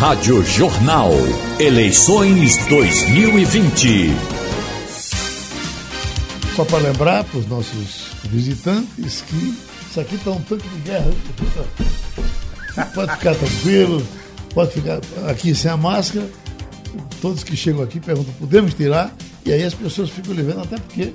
[0.00, 1.10] Rádio Jornal.
[1.58, 4.06] Eleições 2020.
[6.56, 9.54] Só para lembrar para os nossos visitantes que
[9.90, 11.12] isso aqui está um tanque de guerra.
[12.94, 14.02] Pode ficar tranquilo,
[14.54, 16.26] pode ficar aqui sem a máscara.
[17.20, 19.14] Todos que chegam aqui perguntam, podemos tirar?
[19.44, 21.12] E aí as pessoas ficam lhe vendo, até porque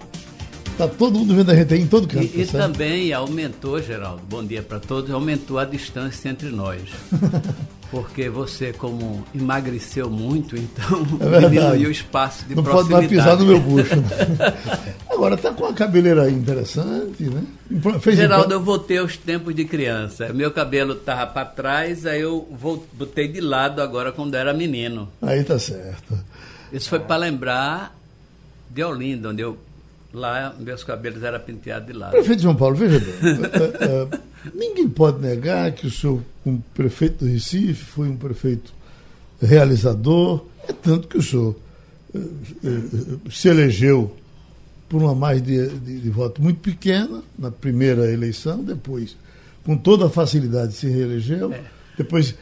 [0.76, 2.26] Está todo mundo vendo a gente aí em todo canto.
[2.36, 6.82] E, e também aumentou, Geraldo, bom dia para todos, aumentou a distância entre nós.
[7.92, 13.08] Porque você, como emagreceu muito, então é diminuiu o espaço de Não proximidade.
[13.08, 13.94] pode mais pisar no meu bucho.
[15.10, 17.44] Agora está com a cabeleira interessante, né?
[18.02, 20.34] Fez Geraldo, eu voltei aos tempos de criança.
[20.34, 22.48] Meu cabelo estava para trás, aí eu
[22.94, 25.08] botei de lado agora quando era menino.
[25.22, 26.18] Aí tá certo.
[26.74, 27.96] Isso foi para lembrar
[28.70, 29.58] de Olinda, onde eu
[30.16, 32.12] Lá, meus cabelos eram penteados de lado.
[32.12, 33.10] Prefeito de São Paulo, veja bem.
[33.10, 34.20] uh, uh,
[34.54, 38.74] ninguém pode negar que o senhor, como prefeito do Recife, foi um prefeito
[39.42, 40.46] realizador.
[40.70, 41.54] É tanto que o senhor
[42.16, 44.16] uh, se elegeu
[44.88, 49.18] por uma margem de, de, de, voto muito pequena na primeira eleição, depois,
[49.66, 51.62] com toda a facilidade, se reelegeu, é.
[51.98, 52.36] depois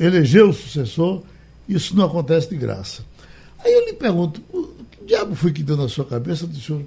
[0.00, 1.24] elegeu o sucessor.
[1.68, 3.02] Isso não acontece de graça.
[3.64, 4.40] Aí eu lhe pergunto,
[5.08, 6.82] diabo foi que deu na sua cabeça de senhor,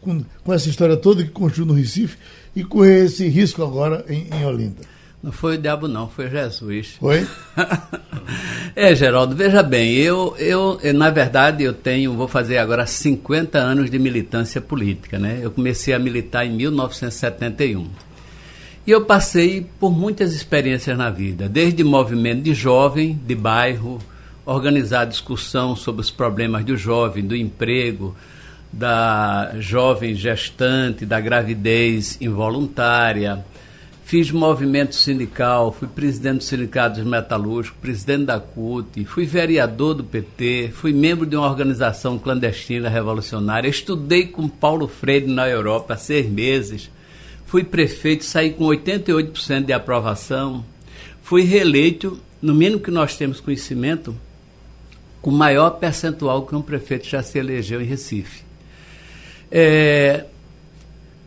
[0.00, 2.18] com, com, essa história toda que construiu no Recife
[2.54, 4.82] e correr esse risco agora em, em Olinda?
[5.22, 6.96] Não foi o diabo, não, foi Jesus.
[6.98, 7.26] Foi?
[8.74, 13.88] é, Geraldo, veja bem, eu, eu, na verdade, eu tenho, vou fazer agora 50 anos
[13.88, 15.38] de militância política, né?
[15.40, 17.86] Eu comecei a militar em 1971.
[18.84, 24.00] E eu passei por muitas experiências na vida, desde movimento de jovem, de bairro,
[24.44, 28.14] organizar discussão sobre os problemas do jovem, do emprego,
[28.72, 33.44] da jovem gestante, da gravidez involuntária.
[34.04, 40.04] Fiz movimento sindical, fui presidente do Sindicato dos Metalúrgicos, presidente da CUT, fui vereador do
[40.04, 45.96] PT, fui membro de uma organização clandestina revolucionária, estudei com Paulo Freire na Europa há
[45.96, 46.90] seis meses,
[47.46, 50.64] fui prefeito, saí com 88% de aprovação,
[51.22, 54.14] fui reeleito, no mínimo que nós temos conhecimento,
[55.22, 58.42] com maior percentual que um prefeito já se elegeu em Recife.
[59.50, 60.24] É,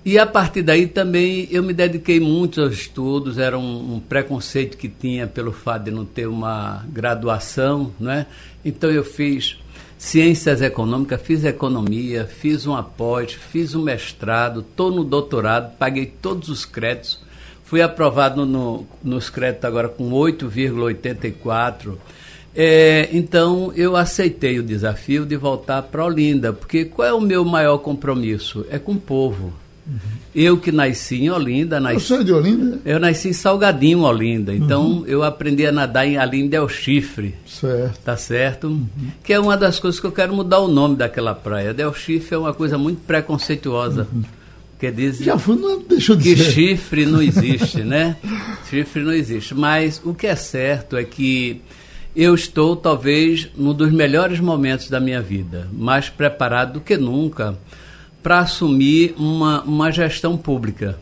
[0.03, 4.77] e a partir daí também eu me dediquei muito aos estudos, era um, um, preconceito
[4.77, 8.27] que tinha pelo fato de não ter uma graduação, né?
[8.63, 9.57] Então eu fiz
[9.97, 16.49] ciências econômicas, fiz economia, fiz um após, fiz um mestrado, estou no doutorado, paguei todos
[16.49, 17.19] os créditos,
[17.63, 21.95] fui aprovado no, nos créditos agora com 8,84
[22.55, 27.43] é, então eu aceitei o desafio de voltar para Olinda, porque qual é o meu
[27.43, 28.65] maior compromisso?
[28.69, 29.53] É com o povo.
[29.85, 29.99] Uhum.
[30.33, 31.79] Eu que nasci em Olinda.
[31.79, 32.79] Nasci, Você é de Olinda?
[32.83, 34.53] Eu nasci em Salgadinho, Olinda.
[34.53, 35.03] Então uhum.
[35.05, 37.35] eu aprendi a nadar em, em Del Chifre.
[37.45, 37.99] Certo.
[38.03, 38.67] Tá certo?
[38.67, 38.87] Uhum.
[39.23, 41.73] Que é uma das coisas que eu quero mudar o nome daquela praia.
[41.73, 44.07] Del Chifre é uma coisa muito preconceituosa.
[44.13, 44.23] Uhum.
[44.79, 46.51] Que diz Já fui, não deixou de que ser.
[46.51, 48.17] chifre não existe, né?
[48.69, 49.55] chifre não existe.
[49.55, 51.61] Mas o que é certo é que
[52.15, 57.57] eu estou talvez num dos melhores momentos da minha vida, mais preparado do que nunca
[58.23, 60.97] para assumir uma, uma gestão pública,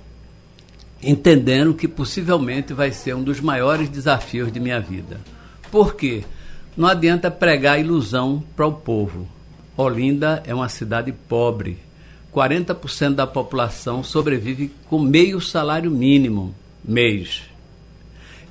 [1.02, 5.22] entendendo que possivelmente vai ser um dos maiores desafios de minha vida.
[5.72, 6.24] Por quê?
[6.76, 9.28] Não adianta pregar ilusão para o povo.
[9.78, 11.78] Olinda é uma cidade pobre.
[12.34, 17.44] 40% da população sobrevive com meio salário mínimo mês.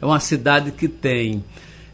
[0.00, 1.42] É uma cidade que tem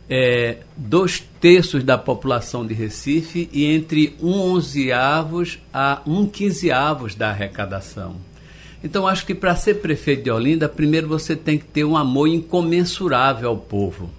[0.08, 7.30] é, dois terços da população de Recife e entre um onzeavos a um quinzeavos da
[7.30, 8.16] arrecadação.
[8.82, 12.28] Então, acho que para ser prefeito de Olinda, primeiro você tem que ter um amor
[12.28, 14.10] incomensurável ao povo.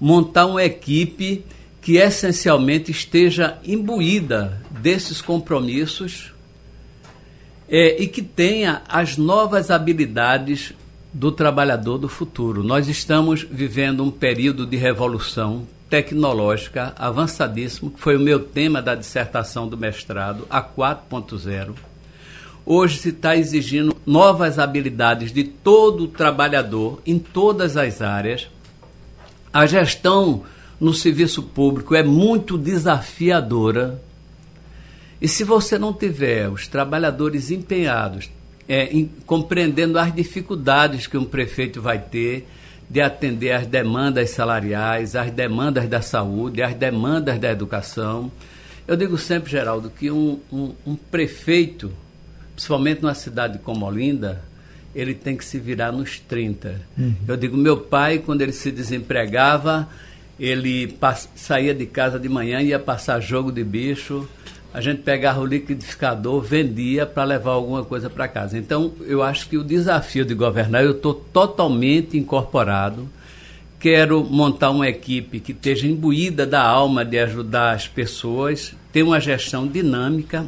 [0.00, 1.44] Montar uma equipe
[1.82, 6.32] que essencialmente esteja imbuída desses compromissos
[7.68, 10.72] é, e que tenha as novas habilidades
[11.14, 12.64] do trabalhador do futuro.
[12.64, 18.96] Nós estamos vivendo um período de revolução tecnológica avançadíssimo, que foi o meu tema da
[18.96, 21.72] dissertação do mestrado, a 4.0.
[22.66, 28.48] Hoje se está exigindo novas habilidades de todo o trabalhador em todas as áreas.
[29.52, 30.42] A gestão
[30.80, 34.02] no serviço público é muito desafiadora.
[35.20, 38.28] E se você não tiver os trabalhadores empenhados,
[38.68, 42.46] é, em, compreendendo as dificuldades que um prefeito vai ter
[42.88, 48.30] de atender às demandas salariais, às demandas da saúde, às demandas da educação.
[48.86, 51.90] Eu digo sempre, Geraldo, que um, um, um prefeito,
[52.54, 54.42] principalmente numa cidade como Olinda,
[54.94, 56.80] ele tem que se virar nos 30.
[56.96, 57.14] Uhum.
[57.26, 59.88] Eu digo, meu pai, quando ele se desempregava,
[60.38, 60.96] ele
[61.34, 64.28] saía de casa de manhã, ia passar jogo de bicho,
[64.74, 68.58] a gente pegava o liquidificador, vendia para levar alguma coisa para casa.
[68.58, 73.08] Então, eu acho que o desafio de governar, eu estou totalmente incorporado.
[73.78, 79.20] Quero montar uma equipe que esteja imbuída da alma de ajudar as pessoas, ter uma
[79.20, 80.44] gestão dinâmica,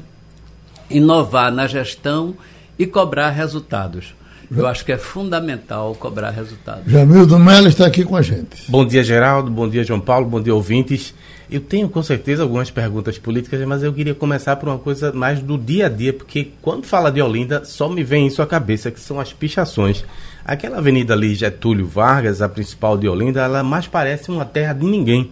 [0.90, 2.34] inovar na gestão
[2.76, 4.12] e cobrar resultados.
[4.50, 6.90] Eu acho que é fundamental cobrar resultados.
[6.90, 8.68] Jamildo Melo está aqui com a gente.
[8.68, 9.50] Bom dia, Geraldo.
[9.52, 10.26] Bom dia, João Paulo.
[10.26, 11.14] Bom dia, ouvintes.
[11.48, 15.40] Eu tenho com certeza algumas perguntas políticas, mas eu queria começar por uma coisa mais
[15.40, 18.90] do dia a dia, porque quando fala de Olinda, só me vem isso à cabeça,
[18.90, 20.04] que são as pichações.
[20.44, 24.84] Aquela avenida ali, Getúlio Vargas, a principal de Olinda, ela mais parece uma terra de
[24.86, 25.30] ninguém,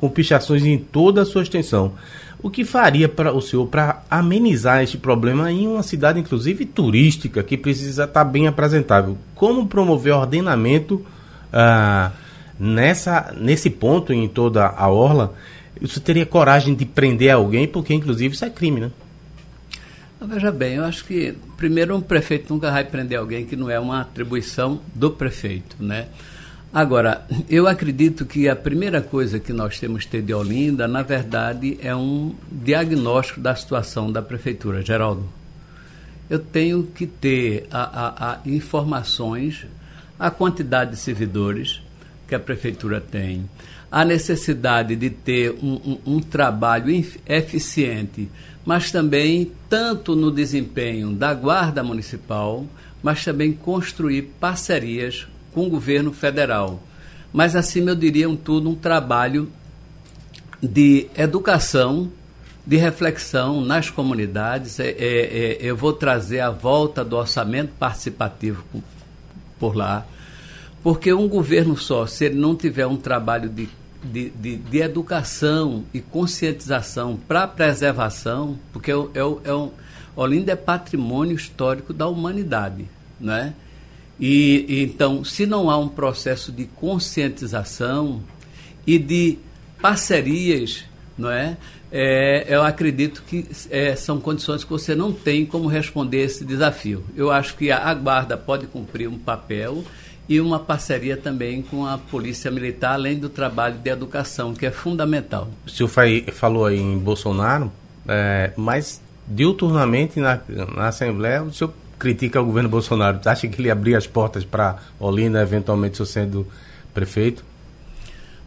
[0.00, 1.94] com pichações em toda a sua extensão.
[2.40, 7.42] O que faria para o senhor para amenizar este problema em uma cidade, inclusive turística,
[7.42, 9.18] que precisa estar bem apresentável?
[9.34, 11.04] Como promover ordenamento
[11.52, 12.12] ah,
[12.56, 15.34] nessa, nesse ponto em toda a orla?
[15.80, 18.90] Você teria coragem de prender alguém, porque inclusive isso é crime, né?
[20.20, 23.78] Veja bem, eu acho que, primeiro, um prefeito nunca vai prender alguém que não é
[23.78, 26.08] uma atribuição do prefeito, né?
[26.72, 31.02] Agora, eu acredito que a primeira coisa que nós temos que ter de Olinda, na
[31.02, 34.82] verdade, é um diagnóstico da situação da prefeitura.
[34.82, 35.26] Geraldo,
[36.28, 39.66] eu tenho que ter a, a, a informações,
[40.18, 41.80] a quantidade de servidores
[42.26, 43.48] que a prefeitura tem,
[43.96, 46.90] a necessidade de ter um, um, um trabalho
[47.26, 48.28] eficiente,
[48.62, 52.66] mas também tanto no desempenho da Guarda Municipal,
[53.02, 56.82] mas também construir parcerias com o governo federal.
[57.32, 59.50] Mas, acima, eu diria um tudo um trabalho
[60.62, 62.12] de educação,
[62.66, 64.78] de reflexão nas comunidades.
[64.78, 68.62] É, é, é, eu vou trazer a volta do orçamento participativo
[69.58, 70.06] por lá
[70.86, 73.68] porque um governo só, se ele não tiver um trabalho de,
[74.06, 79.70] de, de, de educação e conscientização para preservação, porque é, é, é um,
[80.16, 82.86] Olinda é patrimônio histórico da humanidade,
[83.20, 83.52] né?
[84.18, 88.22] E, e então, se não há um processo de conscientização
[88.86, 89.38] e de
[89.80, 90.84] parcerias,
[91.18, 91.58] não é?
[91.92, 97.04] é eu acredito que é, são condições que você não tem como responder esse desafio.
[97.14, 99.84] Eu acho que a, a guarda pode cumprir um papel
[100.28, 104.70] e uma parceria também com a Polícia Militar, além do trabalho de educação, que é
[104.70, 105.48] fundamental.
[105.66, 105.90] O senhor
[106.32, 107.70] falou aí em Bolsonaro,
[108.08, 110.40] é, mas diuturnamente na,
[110.74, 113.20] na Assembleia, o senhor critica o governo Bolsonaro.
[113.24, 116.46] Acha que ele abria as portas para Olinda, eventualmente, se sendo
[116.92, 117.44] prefeito?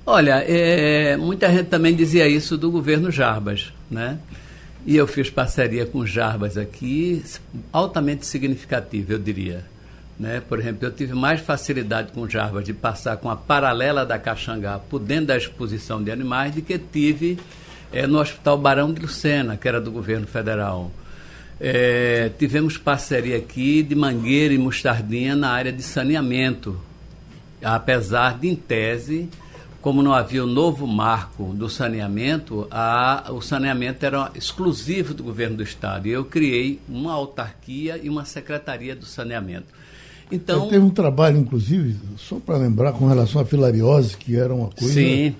[0.05, 4.17] Olha, é, muita gente também dizia isso do governo Jarbas, né?
[4.85, 7.23] E eu fiz parceria com Jarbas aqui,
[7.71, 9.63] altamente significativa, eu diria.
[10.19, 10.41] Né?
[10.41, 14.77] Por exemplo, eu tive mais facilidade com Jarbas de passar com a paralela da Caxangá
[14.77, 17.39] por dentro da exposição de animais do que tive
[17.91, 20.91] é, no Hospital Barão de Lucena, que era do governo federal.
[21.59, 26.79] É, tivemos parceria aqui de Mangueira e Mostardinha na área de saneamento.
[27.63, 29.29] Apesar de, em tese,
[29.81, 35.57] como não havia o novo marco do saneamento, a, o saneamento era exclusivo do governo
[35.57, 36.07] do Estado.
[36.07, 39.78] E eu criei uma autarquia e uma secretaria do saneamento.
[40.31, 44.69] Então, teve um trabalho, inclusive, só para lembrar, com relação à filariose, que era uma
[44.69, 44.93] coisa.
[44.93, 45.35] Sim.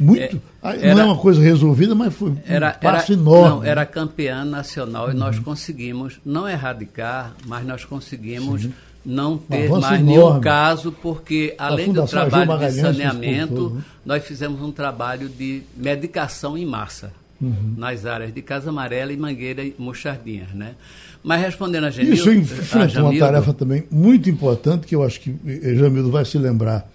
[0.00, 0.40] Muito.
[0.62, 3.56] É, era, não é uma coisa resolvida, mas foi era, um passo era, enorme.
[3.56, 5.12] Não, era campeã nacional uhum.
[5.12, 8.72] e nós conseguimos não erradicar, mas nós conseguimos Sim.
[9.04, 10.02] não ter mais enorme.
[10.02, 13.82] nenhum caso, porque além do trabalho de saneamento, né?
[14.04, 17.74] nós fizemos um trabalho de medicação em massa uhum.
[17.76, 20.74] nas áreas de Casa Amarela e Mangueira e Mochardinhas, né?
[21.22, 22.14] Mas respondendo a Jamildo...
[22.14, 26.38] Isso enfrenta uma tarefa também muito importante, que eu acho que eh, Jamildo vai se
[26.38, 26.88] lembrar,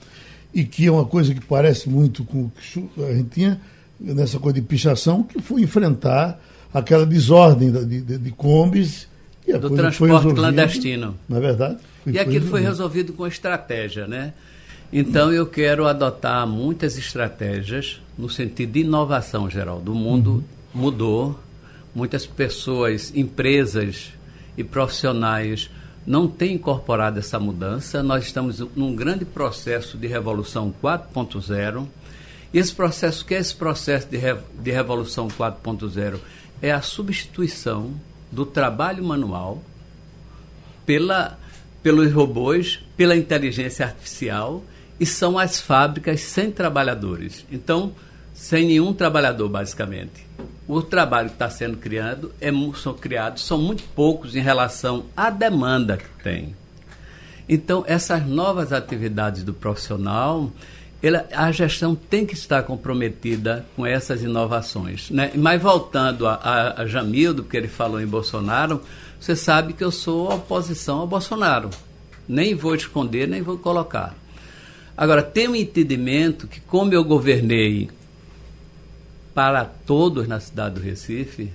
[0.54, 3.60] e que é uma coisa que parece muito com o que a gente tinha
[4.00, 6.40] nessa coisa de pichação, que foi enfrentar
[6.74, 9.08] aquela desordem de, de, de combis.
[9.48, 11.16] E a Do transporte clandestino.
[11.28, 11.78] Na é verdade.
[12.06, 14.34] E aquilo foi resolvido com estratégia, né?
[14.92, 19.82] Então eu quero adotar muitas estratégias no sentido de inovação geral.
[19.82, 20.32] Do mundo
[20.74, 20.82] uhum.
[20.82, 21.40] mudou,
[21.94, 24.14] muitas pessoas, empresas
[24.58, 25.70] e profissionais
[26.06, 28.02] não têm incorporado essa mudança.
[28.02, 31.86] Nós estamos num grande processo de revolução 4.0.
[32.54, 36.18] E esse processo, que é esse processo de, re, de revolução 4.0?
[36.62, 37.92] É a substituição
[38.32, 39.62] do trabalho manual
[40.86, 41.38] pela,
[41.84, 44.64] pelos robôs, pela inteligência artificial
[45.00, 47.46] e são as fábricas sem trabalhadores.
[47.52, 47.94] Então,
[48.34, 50.28] sem nenhum trabalhador, basicamente
[50.68, 55.30] o trabalho que está sendo criado é, são criados são muito poucos em relação à
[55.30, 56.56] demanda que tem.
[57.48, 60.52] Então, essas novas atividades do profissional,
[61.34, 65.10] a gestão tem que estar comprometida com essas inovações.
[65.10, 65.32] Né?
[65.34, 68.82] Mas voltando a, a, a Jamildo, porque ele falou em Bolsonaro,
[69.18, 71.70] você sabe que eu sou oposição ao Bolsonaro.
[72.28, 74.14] Nem vou esconder, nem vou colocar.
[74.98, 77.88] Agora, tem um entendimento que, como eu governei
[79.32, 81.54] para todos na cidade do Recife,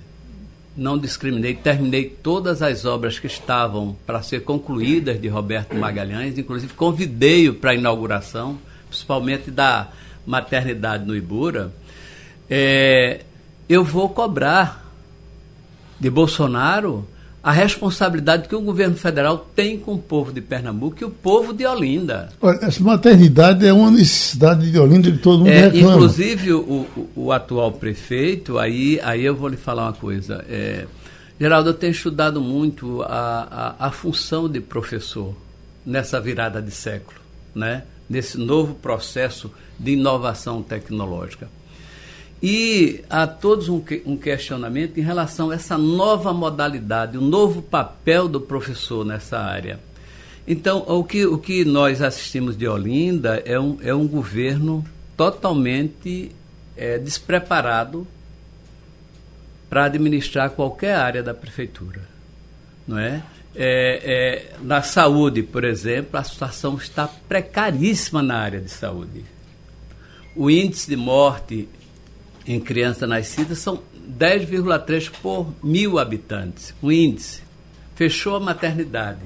[0.75, 6.73] não discriminei, terminei todas as obras que estavam para ser concluídas de Roberto Magalhães, inclusive
[6.73, 8.57] convidei-o para a inauguração,
[8.87, 9.89] principalmente da
[10.25, 11.73] maternidade no Ibura.
[12.49, 13.25] É,
[13.67, 14.89] eu vou cobrar
[15.99, 17.05] de Bolsonaro
[17.43, 21.53] a responsabilidade que o governo federal tem com o povo de Pernambuco e o povo
[21.53, 22.29] de Olinda.
[22.41, 25.95] Olha, essa maternidade é uma necessidade de Olinda de todo mundo é, reclama.
[25.95, 30.45] Inclusive, o, o, atual prefeito, aí, aí eu vou lhe falar uma coisa.
[30.47, 30.85] É,
[31.37, 35.35] Geraldo, eu tenho estudado muito a, a, a função de professor
[35.85, 37.19] nessa virada de século,
[37.53, 37.83] né?
[38.09, 41.49] nesse novo processo de inovação tecnológica.
[42.45, 48.27] E há todos um, um, questionamento em relação a essa nova modalidade, o novo papel
[48.27, 49.79] do professor nessa área.
[50.45, 54.83] Então, o que, o que nós assistimos de Olinda é um, é um governo
[55.15, 56.31] totalmente
[56.75, 58.05] é, despreparado
[59.69, 62.01] para administrar qualquer área da prefeitura.
[62.85, 63.23] Não é?
[63.55, 64.55] É, é?
[64.61, 69.23] Na saúde, por exemplo, a situação está precaríssima na área de saúde.
[70.35, 71.69] O índice de morte
[72.45, 73.81] em criança nascida são
[74.17, 77.41] 10,3 por mil habitantes, o índice.
[77.95, 79.19] Fechou a maternidade,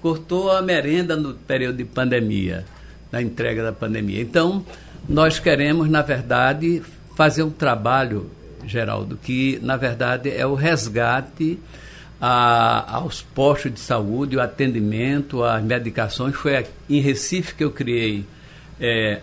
[0.00, 2.64] cortou a merenda no período de pandemia,
[3.10, 4.20] na entrega da pandemia.
[4.22, 4.64] Então,
[5.08, 6.82] nós queremos, na verdade,
[7.16, 8.30] fazer um trabalho,
[8.64, 11.58] Geraldo, que, na verdade, é o resgate
[12.20, 16.34] a, aos postos de saúde, o atendimento, as medicações.
[16.34, 18.24] Foi em Recife que eu criei
[18.80, 19.20] é,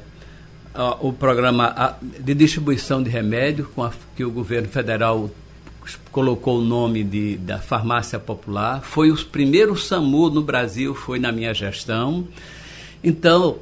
[1.01, 5.29] o programa de distribuição de remédio, com a, que o governo federal
[6.11, 8.81] colocou o nome de, da farmácia popular.
[8.81, 12.27] Foi os primeiros SAMU no Brasil, foi na minha gestão.
[13.03, 13.57] Então,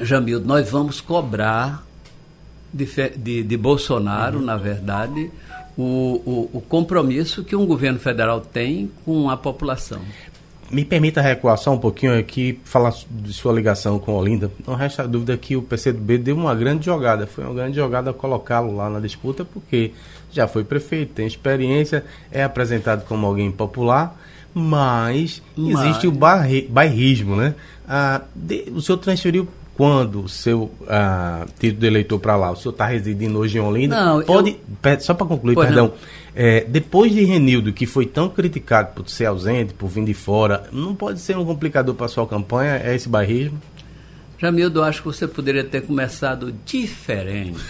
[0.00, 1.86] Jamil, nós vamos cobrar
[2.72, 4.44] de, de, de Bolsonaro, uhum.
[4.44, 5.30] na verdade,
[5.76, 10.00] o, o, o, compromisso que um governo federal tem com a população.
[10.72, 14.50] Me permita recuar só um pouquinho aqui, falar de sua ligação com Olinda.
[14.66, 17.26] Não resta dúvida que o PCdoB deu uma grande jogada.
[17.26, 19.92] Foi uma grande jogada colocá-lo lá na disputa, porque
[20.32, 24.16] já foi prefeito, tem experiência, é apresentado como alguém popular,
[24.54, 25.84] mas, mas...
[25.84, 27.54] existe o bairrismo, né?
[27.86, 32.56] Ah, de, o senhor transferiu quando o seu uh, título de eleitor para lá, o
[32.56, 34.04] senhor está residindo hoje em Olinda?
[34.04, 35.00] Não, pode, eu...
[35.00, 35.92] só para concluir, pois perdão.
[36.34, 40.68] É, depois de Renildo, que foi tão criticado por ser ausente, por vir de fora,
[40.72, 42.80] não pode ser um complicador para sua campanha?
[42.82, 43.60] É esse bairrismo?
[44.38, 47.60] Jamildo, acho que você poderia ter começado diferente.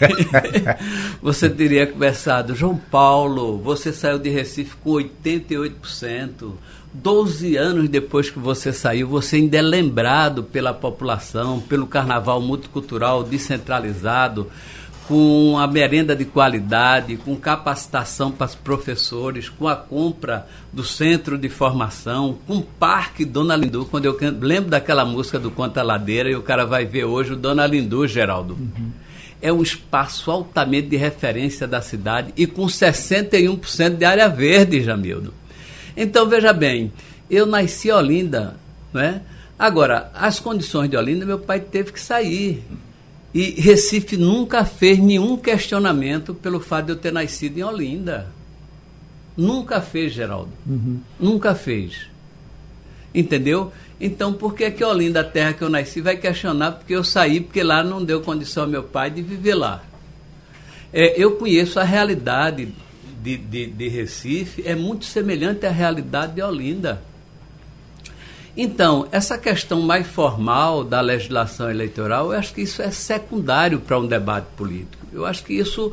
[1.20, 6.52] você teria começado, João Paulo, você saiu de Recife com 88%.
[6.94, 13.22] 12 anos depois que você saiu, você ainda é lembrado pela população, pelo carnaval multicultural
[13.22, 14.50] descentralizado,
[15.08, 21.38] com a merenda de qualidade, com capacitação para os professores, com a compra do centro
[21.38, 26.28] de formação, com o Parque Dona Lindu, quando eu lembro daquela música do Conta Ladeira
[26.28, 28.54] e o cara vai ver hoje o Dona Lindu, Geraldo.
[28.54, 28.90] Uhum.
[29.40, 35.32] É um espaço altamente de referência da cidade e com 61% de área verde, Jamildo.
[35.96, 36.92] Então, veja bem,
[37.30, 38.56] eu nasci em Olinda,
[38.92, 39.20] não é?
[39.58, 42.64] Agora, as condições de Olinda, meu pai teve que sair.
[43.36, 48.32] E Recife nunca fez nenhum questionamento pelo fato de eu ter nascido em Olinda.
[49.36, 50.48] Nunca fez, Geraldo.
[50.66, 51.00] Uhum.
[51.20, 52.08] Nunca fez.
[53.14, 53.70] Entendeu?
[54.00, 57.42] Então, por que que Olinda, a terra que eu nasci, vai questionar porque eu saí,
[57.42, 59.84] porque lá não deu condição ao meu pai de viver lá?
[60.90, 62.72] É, eu conheço a realidade
[63.22, 67.02] de, de, de Recife, é muito semelhante à realidade de Olinda.
[68.56, 73.98] Então, essa questão mais formal da legislação eleitoral, eu acho que isso é secundário para
[73.98, 75.06] um debate político.
[75.12, 75.92] Eu acho que isso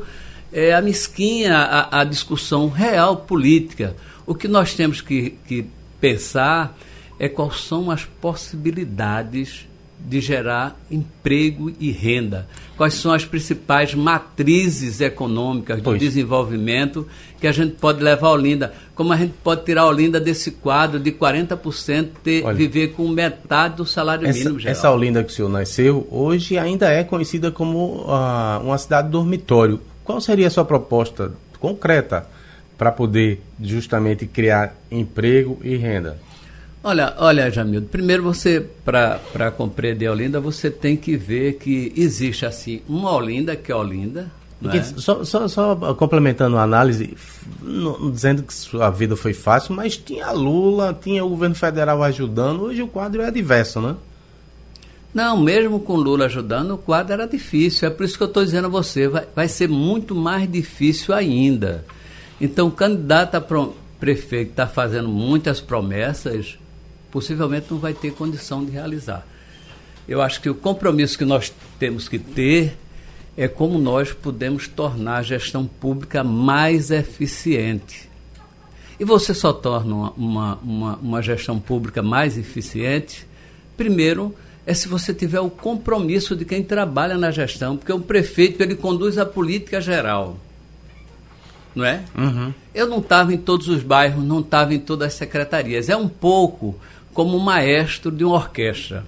[0.50, 3.94] é a mesquinha a, discussão real política.
[4.24, 5.66] O que nós temos que, que
[6.00, 6.74] pensar
[7.18, 9.66] é quais são as possibilidades
[10.04, 12.46] de gerar emprego e renda.
[12.76, 16.00] Quais são as principais matrizes econômicas do pois.
[16.00, 17.06] desenvolvimento
[17.40, 18.74] que a gente pode levar a Olinda?
[18.94, 23.08] Como a gente pode tirar a Olinda desse quadro de 40% de Olha, viver com
[23.08, 24.72] metade do salário essa, mínimo geral?
[24.72, 29.80] Essa Olinda que o senhor nasceu, hoje ainda é conhecida como uh, uma cidade dormitório.
[30.04, 32.26] Qual seria a sua proposta concreta
[32.76, 36.18] para poder justamente criar emprego e renda?
[36.86, 42.82] Olha, olha, Jamildo, primeiro você, para compreender Olinda, você tem que ver que existe assim
[42.86, 44.30] uma Olinda que é Olinda.
[44.70, 44.82] É?
[44.82, 47.16] Só, só, só, complementando a análise,
[47.62, 52.64] não, dizendo que sua vida foi fácil, mas tinha Lula, tinha o governo federal ajudando,
[52.64, 53.96] hoje o quadro é diverso, né?
[55.14, 57.88] Não, mesmo com Lula ajudando, o quadro era difícil.
[57.88, 61.14] É por isso que eu estou dizendo a você, vai, vai ser muito mais difícil
[61.14, 61.84] ainda.
[62.38, 63.40] Então, o candidato a
[63.98, 66.58] prefeito está fazendo muitas promessas,
[67.14, 69.24] possivelmente não vai ter condição de realizar.
[70.08, 72.76] Eu acho que o compromisso que nós temos que ter
[73.36, 78.10] é como nós podemos tornar a gestão pública mais eficiente.
[78.98, 83.24] E você só torna uma, uma, uma gestão pública mais eficiente,
[83.76, 84.34] primeiro,
[84.66, 88.74] é se você tiver o compromisso de quem trabalha na gestão, porque o prefeito ele
[88.74, 90.36] conduz a política geral
[91.74, 92.04] não é?
[92.16, 92.54] Uhum.
[92.74, 95.88] Eu não estava em todos os bairros, não estava em todas as secretarias.
[95.88, 96.76] É um pouco
[97.14, 99.06] como maestro de uma orquestra.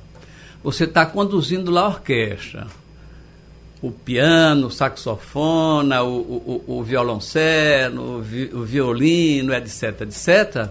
[0.62, 2.68] Você está conduzindo lá a orquestra.
[3.82, 10.70] O piano, o saxofona, o, o, o violoncelo, o, vi, o, violino, etc, etc.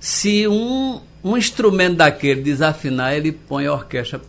[0.00, 4.20] Se um, um instrumento daquele desafinar, ele põe a orquestra,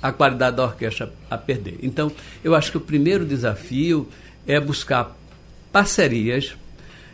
[0.00, 1.78] a qualidade da orquestra a perder.
[1.82, 2.12] Então,
[2.44, 4.08] eu acho que o primeiro desafio
[4.46, 5.16] é buscar
[5.72, 6.54] parcerias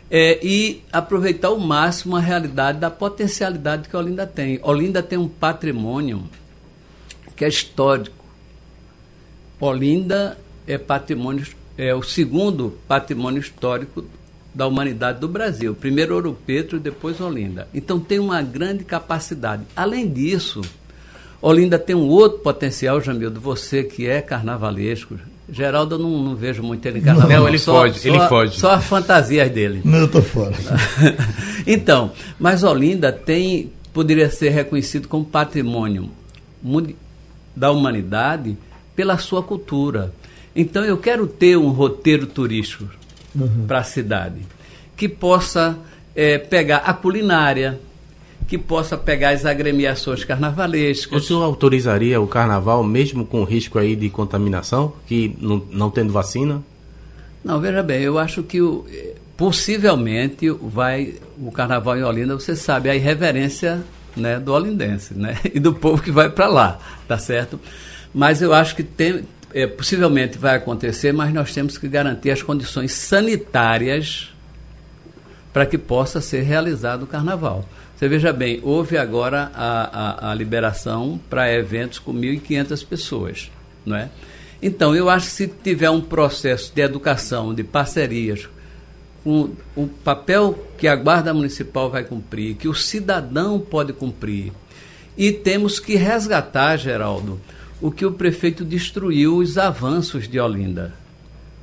[0.09, 4.59] é, e aproveitar ao máximo a realidade da potencialidade que Olinda tem.
[4.61, 6.23] Olinda tem um patrimônio
[7.35, 8.25] que é histórico.
[9.59, 11.45] Olinda é patrimônio
[11.77, 14.05] é o segundo patrimônio histórico
[14.53, 15.75] da humanidade do Brasil.
[15.75, 17.67] Primeiro Ouro Preto depois Olinda.
[17.73, 19.63] Então tem uma grande capacidade.
[19.75, 20.61] Além disso,
[21.41, 25.19] Olinda tem um outro potencial, Jamildo, você que é carnavalesco.
[25.49, 27.29] Geraldo eu não, não vejo muito ele em carnaval.
[27.29, 28.59] Não, ele só, foge, só, ele foge.
[28.59, 29.81] Só as fantasias dele.
[29.83, 30.55] Não, eu tô fora.
[31.67, 36.09] então, mas Olinda tem, poderia ser reconhecido como patrimônio
[37.55, 38.57] da humanidade
[38.95, 40.11] pela sua cultura.
[40.55, 42.89] Então eu quero ter um roteiro turístico
[43.35, 43.65] uhum.
[43.67, 44.41] para a cidade
[44.95, 45.77] que possa
[46.15, 47.79] é, pegar a culinária,
[48.47, 51.23] que possa pegar as agremiações carnavalescas.
[51.23, 56.13] O senhor autorizaria o carnaval mesmo com risco aí de contaminação, que não, não tendo
[56.13, 56.61] vacina?
[57.43, 58.85] Não, veja bem, eu acho que o,
[59.37, 63.83] possivelmente vai o carnaval em Olinda, você sabe a irreverência
[64.15, 67.59] né, do olindense, né, e do povo que vai para lá, tá certo?
[68.13, 72.41] Mas eu acho que tem, é, possivelmente vai acontecer, mas nós temos que garantir as
[72.41, 74.33] condições sanitárias
[75.51, 77.65] para que possa ser realizado o carnaval.
[77.95, 83.51] Você veja bem, houve agora a, a, a liberação para eventos com 1.500 pessoas,
[83.85, 84.09] não é?
[84.61, 88.49] Então, eu acho que se tiver um processo de educação, de parcerias,
[89.23, 94.51] com o papel que a Guarda Municipal vai cumprir, que o cidadão pode cumprir,
[95.17, 97.39] e temos que resgatar, Geraldo,
[97.81, 100.93] o que o prefeito destruiu, os avanços de Olinda,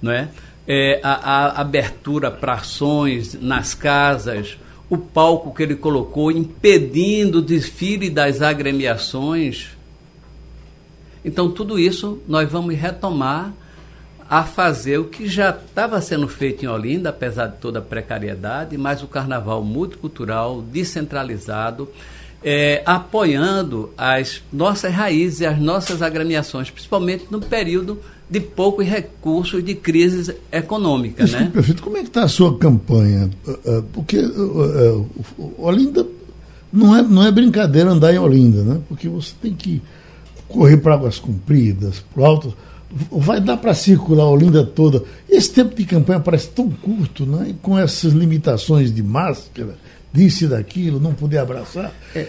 [0.01, 0.29] não é?
[0.67, 4.59] é a, a abertura para ações nas casas,
[4.93, 9.71] o palco que ele colocou, impedindo o desfile das agremiações.
[11.25, 13.55] Então, tudo isso nós vamos retomar
[14.29, 18.77] a fazer o que já estava sendo feito em Olinda, apesar de toda a precariedade,
[18.77, 21.89] mas o carnaval multicultural, descentralizado,
[22.45, 27.99] é, apoiando as nossas raízes e as nossas agremiações, principalmente no período
[28.33, 31.23] de poucos recursos de crise econômica.
[31.23, 31.51] Isso, né?
[31.53, 33.29] Prefeito, como é que está a sua campanha?
[33.47, 35.07] Ah, ah, porque uh,
[35.59, 36.07] Olinda
[36.73, 38.81] não é, não é brincadeira andar em Olinda, né?
[38.89, 39.83] Porque você tem que
[40.49, 42.57] correr para águas compridas, para alto.
[43.11, 45.03] Vai dar para circular a Olinda toda.
[45.29, 47.51] Esse tempo de campanha parece tão curto, né?
[47.51, 49.77] E com essas limitações de máscara,
[50.13, 51.91] disse daquilo, não poder abraçar.
[52.15, 52.27] É.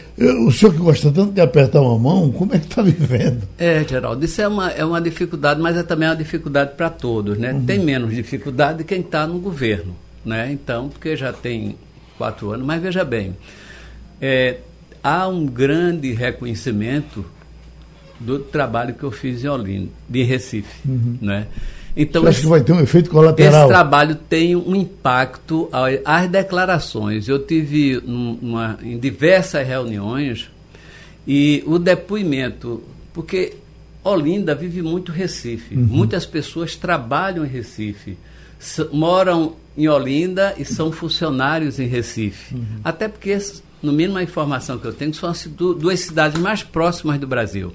[0.47, 3.47] O senhor que gosta tanto de apertar uma mão, como é que está vivendo?
[3.57, 7.37] É, Geraldo, isso é uma, é uma dificuldade, mas é também uma dificuldade para todos,
[7.37, 7.51] né?
[7.51, 7.65] Uhum.
[7.65, 10.51] Tem menos dificuldade quem está no governo, né?
[10.51, 11.75] Então, porque já tem
[12.17, 13.35] quatro anos, mas veja bem,
[14.21, 14.57] é,
[15.03, 17.25] há um grande reconhecimento
[18.19, 21.17] do trabalho que eu fiz em Olinda, de Recife, uhum.
[21.21, 21.47] né?
[21.95, 23.61] Então, Você acha que vai ter um efeito colateral?
[23.61, 25.69] Esse trabalho tem um impacto
[26.03, 27.27] às declarações.
[27.27, 30.49] Eu tive uma, em diversas reuniões
[31.27, 32.81] e o depoimento,
[33.13, 33.53] porque
[34.03, 35.75] Olinda vive muito Recife.
[35.75, 35.83] Uhum.
[35.83, 38.17] Muitas pessoas trabalham em Recife,
[38.91, 42.55] moram em Olinda e são funcionários em Recife.
[42.55, 42.79] Uhum.
[42.83, 43.37] Até porque,
[43.81, 47.71] no mínimo, a informação que eu tenho são as duas cidades mais próximas do Brasil.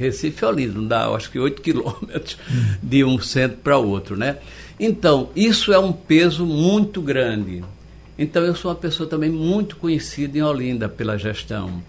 [0.00, 2.38] Recife é Olinda, não dá, acho que 8 quilômetros
[2.82, 4.38] de um centro para outro, né?
[4.78, 7.62] Então, isso é um peso muito grande.
[8.18, 11.82] Então eu sou uma pessoa também muito conhecida em Olinda pela gestão.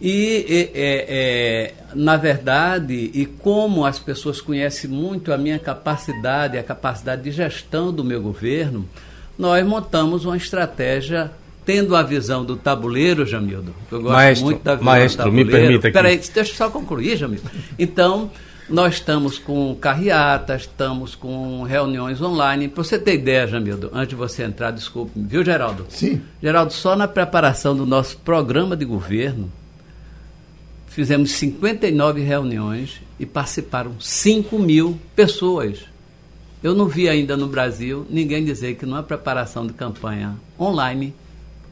[0.00, 6.62] E, é, é, na verdade, e como as pessoas conhecem muito a minha capacidade, a
[6.62, 8.88] capacidade de gestão do meu governo,
[9.36, 11.30] nós montamos uma estratégia
[11.68, 13.74] tendo a visão do tabuleiro, Jamildo.
[13.92, 15.50] Eu gosto maestro, muito da visão maestro, do tabuleiro.
[15.50, 15.92] me permita aqui.
[15.92, 17.50] Peraí, deixa eu só concluir, Jamildo.
[17.78, 18.30] Então,
[18.70, 22.68] nós estamos com carreatas, estamos com reuniões online.
[22.68, 25.84] Para você ter ideia, Jamildo, antes de você entrar, desculpe, viu, Geraldo?
[25.90, 26.22] Sim.
[26.42, 29.52] Geraldo, só na preparação do nosso programa de governo,
[30.86, 35.80] fizemos 59 reuniões e participaram 5 mil pessoas.
[36.62, 41.12] Eu não vi ainda no Brasil ninguém dizer que numa preparação de campanha online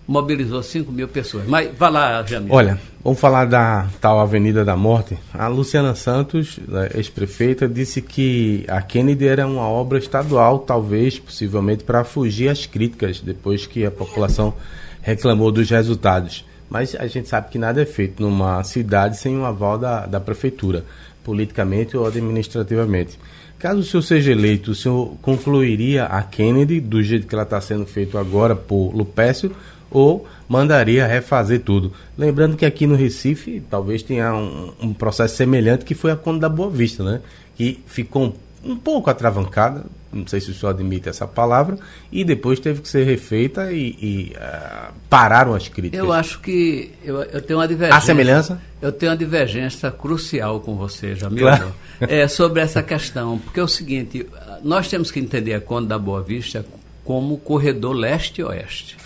[0.07, 1.47] mobilizou 5 mil pessoas.
[1.47, 2.53] Mas vá lá, Jamil.
[2.53, 5.19] Olha, vamos falar da tal Avenida da Morte.
[5.35, 6.61] A Luciana Santos,
[6.95, 13.21] ex-prefeita, disse que a Kennedy era uma obra estadual, talvez, possivelmente, para fugir às críticas,
[13.21, 14.55] depois que a população
[15.03, 16.45] reclamou dos resultados.
[16.71, 20.21] Mas a gente sabe que nada é feito numa cidade sem um aval da, da
[20.21, 20.85] prefeitura,
[21.25, 23.19] politicamente ou administrativamente.
[23.59, 27.61] Caso o senhor seja eleito, o senhor concluiria a Kennedy do jeito que ela está
[27.61, 29.51] sendo feito agora por Lupécio
[29.91, 31.93] ou mandaria refazer tudo?
[32.17, 36.41] Lembrando que aqui no Recife talvez tenha um, um processo semelhante que foi a Conde
[36.41, 37.21] da Boa Vista, né?
[37.57, 38.33] que ficou um
[38.67, 41.79] um pouco atravancada, não sei se o senhor admite essa palavra,
[42.11, 45.99] e depois teve que ser refeita e, e uh, pararam as críticas.
[45.99, 47.99] Eu acho que eu, eu, tenho uma divergência.
[47.99, 48.61] A semelhança?
[48.83, 51.75] Eu tenho uma divergência crucial com você, Jamil, claro.
[52.01, 54.27] é, sobre essa questão, porque é o seguinte,
[54.63, 56.65] nós temos que entender a Conta da Boa Vista
[57.05, 58.97] como corredor leste-oeste,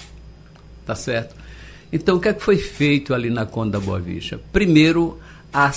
[0.90, 1.36] tá certo?
[1.92, 4.40] Então, o que é que foi feito ali na Conta da Boa Vista?
[4.52, 5.18] Primeiro,
[5.52, 5.70] a,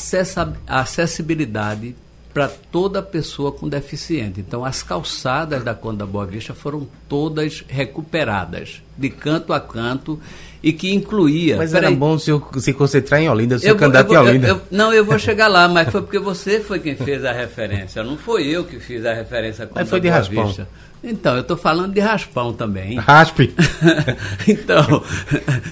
[0.67, 1.95] acessibilidade
[2.34, 4.39] para toda pessoa com deficiente.
[4.39, 10.19] Então, as calçadas da Conta da Boa Vista foram todas recuperadas, de canto a canto,
[10.63, 11.58] e que incluía.
[11.58, 14.47] Mas era aí, bom se, eu, se concentrar em Olinda, ser candidato em Olinda.
[14.47, 17.32] Eu, eu, não, eu vou chegar lá, mas foi porque você foi quem fez a
[17.32, 20.30] referência, não foi eu que fiz a referência à Conta mas foi da Boa de
[20.30, 20.67] Vista.
[21.04, 22.98] Então, eu estou falando de raspão também.
[22.98, 23.54] Raspe.
[24.48, 25.04] então,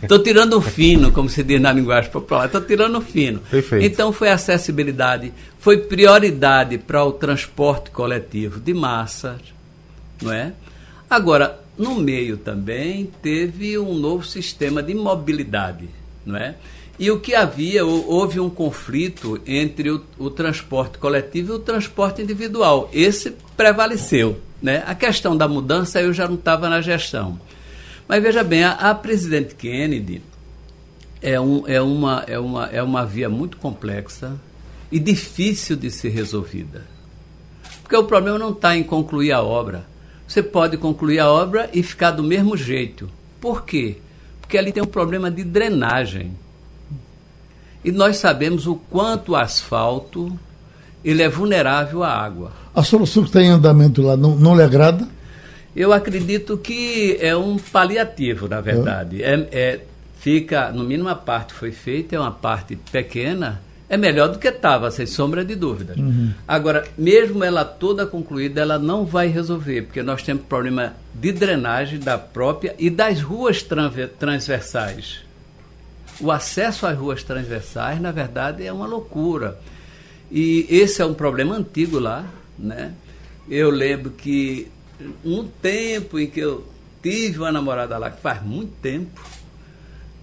[0.04, 3.40] estou tirando o fino, como se diz na linguagem popular, estou tirando o fino.
[3.50, 3.86] Perfeito.
[3.86, 9.40] Então, foi acessibilidade, foi prioridade para o transporte coletivo de massas,
[10.22, 10.52] não é?
[11.10, 15.90] Agora, no meio também teve um novo sistema de mobilidade,
[16.26, 16.56] não é?
[17.00, 22.22] E o que havia, houve um conflito entre o, o transporte coletivo e o transporte
[22.22, 22.90] individual.
[22.94, 24.38] Esse prevaleceu.
[24.62, 24.84] Né?
[24.86, 27.40] A questão da mudança eu já não estava na gestão.
[28.08, 30.22] Mas veja bem, a, a presidente Kennedy
[31.22, 34.40] é, um, é, uma, é, uma, é uma via muito complexa
[34.92, 36.86] e difícil de ser resolvida.
[37.82, 39.86] Porque o problema não está em concluir a obra.
[40.28, 43.10] Você pode concluir a obra e ficar do mesmo jeito.
[43.40, 43.98] Por quê?
[44.40, 46.34] Porque ali tem um problema de drenagem.
[47.84, 50.38] E nós sabemos o quanto o asfalto
[51.04, 52.52] ele é vulnerável à água.
[52.74, 55.08] A solução que está em andamento lá não, não lhe agrada?
[55.76, 59.24] Eu acredito que é um paliativo, na verdade.
[59.24, 59.34] É.
[59.34, 59.80] é, é
[60.20, 64.48] fica, no mínimo, a parte foi feita, é uma parte pequena, é melhor do que
[64.48, 65.96] estava, sem sombra de dúvida.
[65.98, 66.32] Uhum.
[66.48, 72.00] Agora, mesmo ela toda concluída, ela não vai resolver, porque nós temos problema de drenagem
[72.00, 73.66] da própria e das ruas
[74.20, 75.22] transversais.
[76.20, 79.58] O acesso às ruas transversais, na verdade, é uma loucura.
[80.32, 82.26] E esse é um problema antigo lá,
[82.58, 82.94] né?
[83.50, 84.72] Eu lembro que
[85.26, 86.66] um tempo em que eu
[87.02, 89.22] tive uma namorada lá, que faz muito tempo,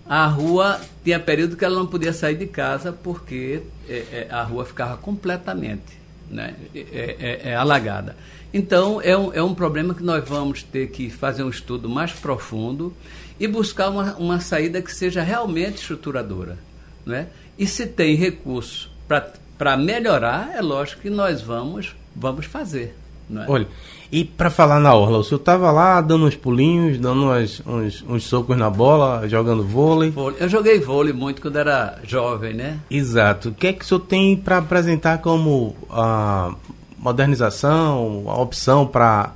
[0.07, 4.43] a rua tinha período que ela não podia sair de casa porque é, é, a
[4.43, 5.99] rua ficava completamente
[6.31, 8.17] né, é, é, é, alagada.
[8.53, 12.13] Então, é um, é um problema que nós vamos ter que fazer um estudo mais
[12.13, 12.95] profundo
[13.39, 16.59] e buscar uma, uma saída que seja realmente estruturadora.
[17.05, 17.29] Né?
[17.59, 19.31] E se tem recursos para
[19.77, 22.97] melhorar, é lógico que nós vamos vamos fazer.
[23.37, 23.45] É?
[23.47, 23.67] Olha,
[24.11, 28.03] e para falar na orla, o senhor estava lá dando uns pulinhos, dando umas, uns,
[28.09, 30.13] uns socos na bola, jogando vôlei?
[30.39, 32.79] Eu joguei vôlei muito quando era jovem, né?
[32.91, 33.51] Exato.
[33.51, 36.55] O que é que o senhor tem para apresentar como a
[36.97, 39.33] modernização, a opção para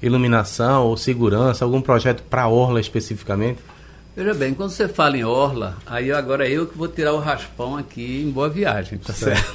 [0.00, 3.58] iluminação ou segurança, algum projeto para a orla especificamente?
[4.14, 7.78] Veja bem, quando você fala em orla, aí agora eu que vou tirar o raspão
[7.78, 9.54] aqui em Boa Viagem, tá certo?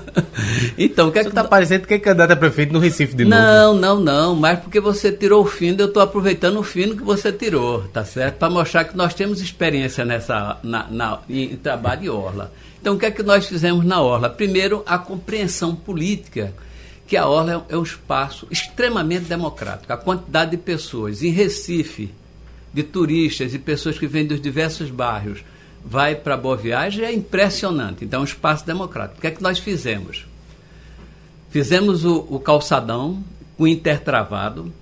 [0.78, 3.26] então, o que é que está parecendo que é candidato a prefeito no Recife de
[3.26, 3.80] não, novo?
[3.80, 7.02] Não, não, não, mas porque você tirou o fino, eu estou aproveitando o fino que
[7.02, 8.36] você tirou, tá certo?
[8.38, 12.50] Para mostrar que nós temos experiência nessa na, na, em, em trabalho de orla.
[12.80, 14.30] Então, o que é que nós fizemos na orla?
[14.30, 16.54] Primeiro, a compreensão política
[17.06, 19.92] que a orla é um espaço extremamente democrático.
[19.92, 22.10] A quantidade de pessoas em Recife
[22.72, 25.44] de turistas e pessoas que vêm dos diversos bairros
[25.84, 28.04] vai para Boa Viagem é impressionante.
[28.04, 29.18] Então, é um espaço democrático.
[29.18, 30.26] O que é que nós fizemos?
[31.50, 33.22] Fizemos o, o calçadão
[33.58, 34.72] com intertravado,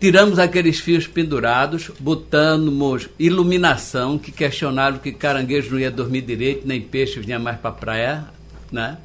[0.00, 6.80] tiramos aqueles fios pendurados, botamos iluminação, que questionaram que caranguejo não ia dormir direito, nem
[6.80, 8.24] peixe vinha mais para a praia.
[8.72, 8.98] Né?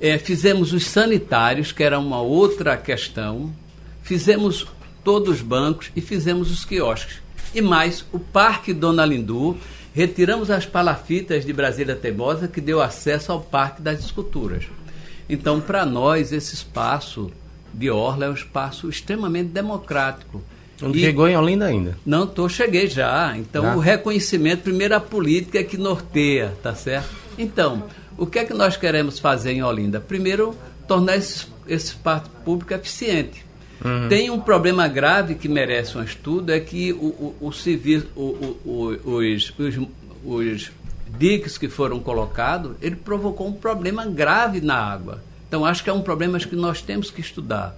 [0.00, 3.52] É, fizemos os sanitários, que era uma outra questão.
[4.02, 4.66] Fizemos
[5.02, 7.23] todos os bancos e fizemos os quiosques.
[7.54, 9.56] E mais, o Parque Dona Lindu,
[9.94, 14.64] retiramos as palafitas de Brasília Teimosa, que deu acesso ao Parque das Esculturas.
[15.28, 17.30] Então, para nós, esse espaço
[17.72, 20.42] de Orla é um espaço extremamente democrático.
[20.82, 21.00] Não e...
[21.00, 21.96] chegou em Olinda ainda?
[22.04, 23.36] Não, tô, cheguei já.
[23.36, 23.76] Então, já?
[23.76, 27.08] o reconhecimento, primeiro a política que norteia, tá certo?
[27.38, 27.84] Então,
[28.18, 30.00] o que é que nós queremos fazer em Olinda?
[30.00, 30.56] Primeiro,
[30.88, 33.44] tornar esse, esse espaço público eficiente.
[33.84, 34.08] Uhum.
[34.08, 37.52] Tem um problema grave que merece um estudo, é que o, o,
[38.16, 38.30] o,
[38.64, 39.88] o, os, os,
[40.24, 40.72] os
[41.18, 45.22] diques que foram colocados, ele provocou um problema grave na água.
[45.46, 47.76] Então, acho que é um problema que nós temos que estudar.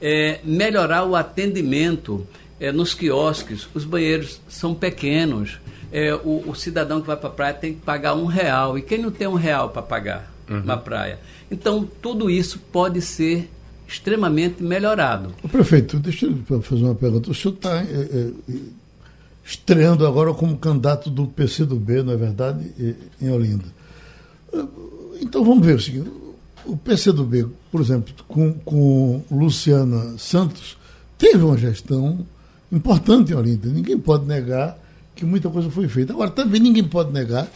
[0.00, 2.26] É, melhorar o atendimento
[2.60, 5.58] é, nos quiosques, os banheiros são pequenos,
[5.92, 8.82] é, o, o, cidadão que vai para a praia tem que pagar um real, e
[8.82, 10.62] quem não tem um real para pagar uhum.
[10.64, 11.18] na praia?
[11.50, 13.48] Então, tudo isso pode ser
[13.88, 15.34] extremamente melhorado.
[15.42, 17.30] O prefeito, deixa eu fazer uma pergunta.
[17.30, 18.30] O senhor está é, é,
[19.44, 22.70] estreando agora como candidato do PCdoB, não é verdade,
[23.20, 23.64] em Olinda.
[25.20, 26.10] Então vamos ver o seguinte:
[26.66, 30.76] o PCdoB, por exemplo, com, com Luciana Santos,
[31.16, 32.26] teve uma gestão
[32.70, 33.68] importante em Olinda.
[33.68, 34.78] Ninguém pode negar
[35.14, 36.12] que muita coisa foi feita.
[36.12, 37.48] Agora, também ninguém pode negar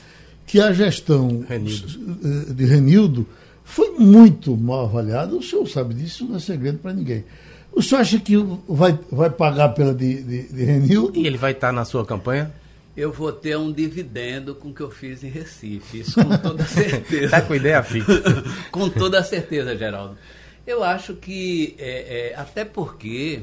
[0.47, 1.87] que a gestão Renildo.
[2.25, 3.27] Eh, de Renildo
[3.65, 5.35] foi muito mal avaliada.
[5.35, 7.25] O senhor sabe disso, não é segredo para ninguém.
[7.73, 8.37] O senhor acha que
[8.69, 11.19] vai, vai pagar pela de, de, de Renildo?
[11.19, 12.53] E ele vai estar na sua campanha?
[12.95, 16.01] Eu vou ter um dividendo com o que eu fiz em Recife.
[16.01, 17.25] Isso com toda certeza.
[17.25, 18.23] Está com ideia fixa.
[18.71, 20.19] com toda certeza, Geraldo.
[20.67, 23.43] Eu acho que, é, é, até porque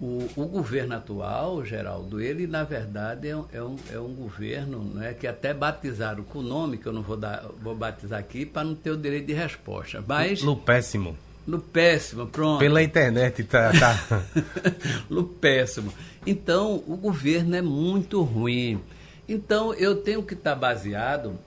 [0.00, 4.80] o, o, governo atual, Geraldo, ele na verdade é um, é um, é um governo
[4.80, 8.44] né, que até batizaram com o nome, que eu não vou, dar, vou batizar aqui,
[8.44, 10.04] para não ter o direito de resposta.
[10.06, 11.16] Mas, no péssimo.
[11.46, 12.58] No péssimo, pronto.
[12.58, 13.70] Pela internet, tá.
[13.72, 14.22] tá.
[15.08, 15.92] no péssimo.
[16.26, 18.80] Então, o governo é muito ruim.
[19.28, 21.38] Então, eu tenho que estar tá baseado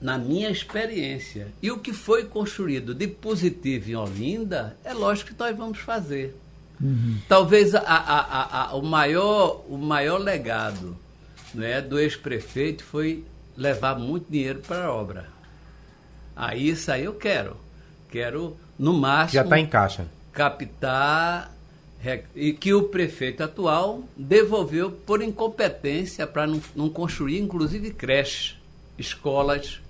[0.00, 1.48] na minha experiência.
[1.60, 6.34] E o que foi construído de positivo em Olinda, é lógico que nós vamos fazer.
[6.82, 7.18] Uhum.
[7.28, 10.96] Talvez a, a, a, o, maior, o maior legado
[11.54, 13.24] né, do ex-prefeito foi
[13.56, 15.28] levar muito dinheiro para a obra.
[16.34, 17.56] Aí isso aí eu quero.
[18.10, 19.34] Quero, no máximo.
[19.34, 20.06] Já está em caixa.
[20.32, 21.52] Captar
[22.34, 28.56] e que o prefeito atual devolveu por incompetência para não, não, construir, inclusive, creches,
[28.98, 29.80] escolas,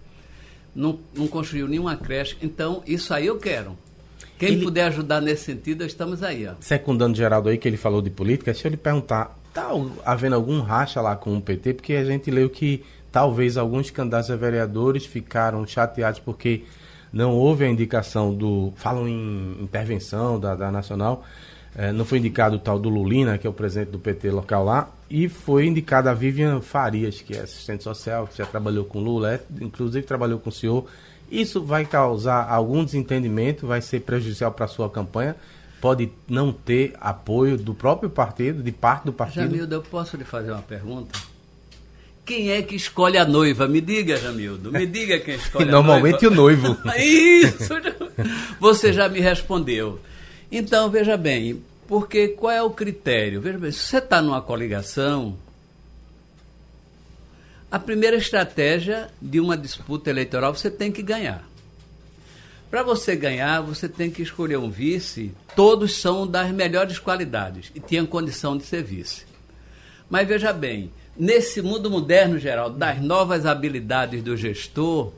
[0.75, 2.37] não, não construiu nenhuma creche.
[2.43, 3.79] Então, isso aí eu quero.
[4.43, 6.49] Quem ele, puder ajudar nesse sentido, estamos aí.
[6.49, 6.55] Ó.
[6.59, 9.71] Secundando Geraldo aí, que ele falou de política, deixa eu lhe perguntar, está
[10.05, 11.75] havendo algum racha lá com o PT?
[11.75, 16.65] Porque a gente leu que talvez alguns candidatos a vereadores ficaram chateados porque
[17.13, 18.73] não houve a indicação do...
[18.75, 21.25] Falam em intervenção da, da Nacional,
[21.77, 24.65] é, não foi indicado o tal do Lulina, que é o presidente do PT local
[24.65, 28.99] lá, e foi indicada a Vivian Farias, que é assistente social, que já trabalhou com
[28.99, 30.85] Lula, é, inclusive trabalhou com o senhor
[31.31, 35.37] isso vai causar algum desentendimento, vai ser prejudicial para a sua campanha,
[35.81, 39.45] pode não ter apoio do próprio partido, de parte do partido.
[39.45, 41.19] Jamildo, eu posso lhe fazer uma pergunta?
[42.25, 43.67] Quem é que escolhe a noiva?
[43.67, 44.71] Me diga, Jamildo.
[44.71, 46.69] Me diga quem escolhe Normalmente a noiva.
[46.69, 47.59] Normalmente o noivo.
[47.59, 47.75] Isso!
[48.61, 49.99] Você já me respondeu.
[50.51, 53.41] Então, veja bem, porque qual é o critério?
[53.41, 55.37] Veja bem, se você está numa coligação,
[57.73, 61.43] a primeira estratégia de uma disputa eleitoral você tem que ganhar.
[62.71, 65.33] Para você ganhar, você tem que escolher um vice.
[65.57, 69.25] Todos são das melhores qualidades e tinham condição de ser vice.
[70.11, 75.11] Mas veja bem, nesse mundo moderno geral, das novas habilidades do gestor,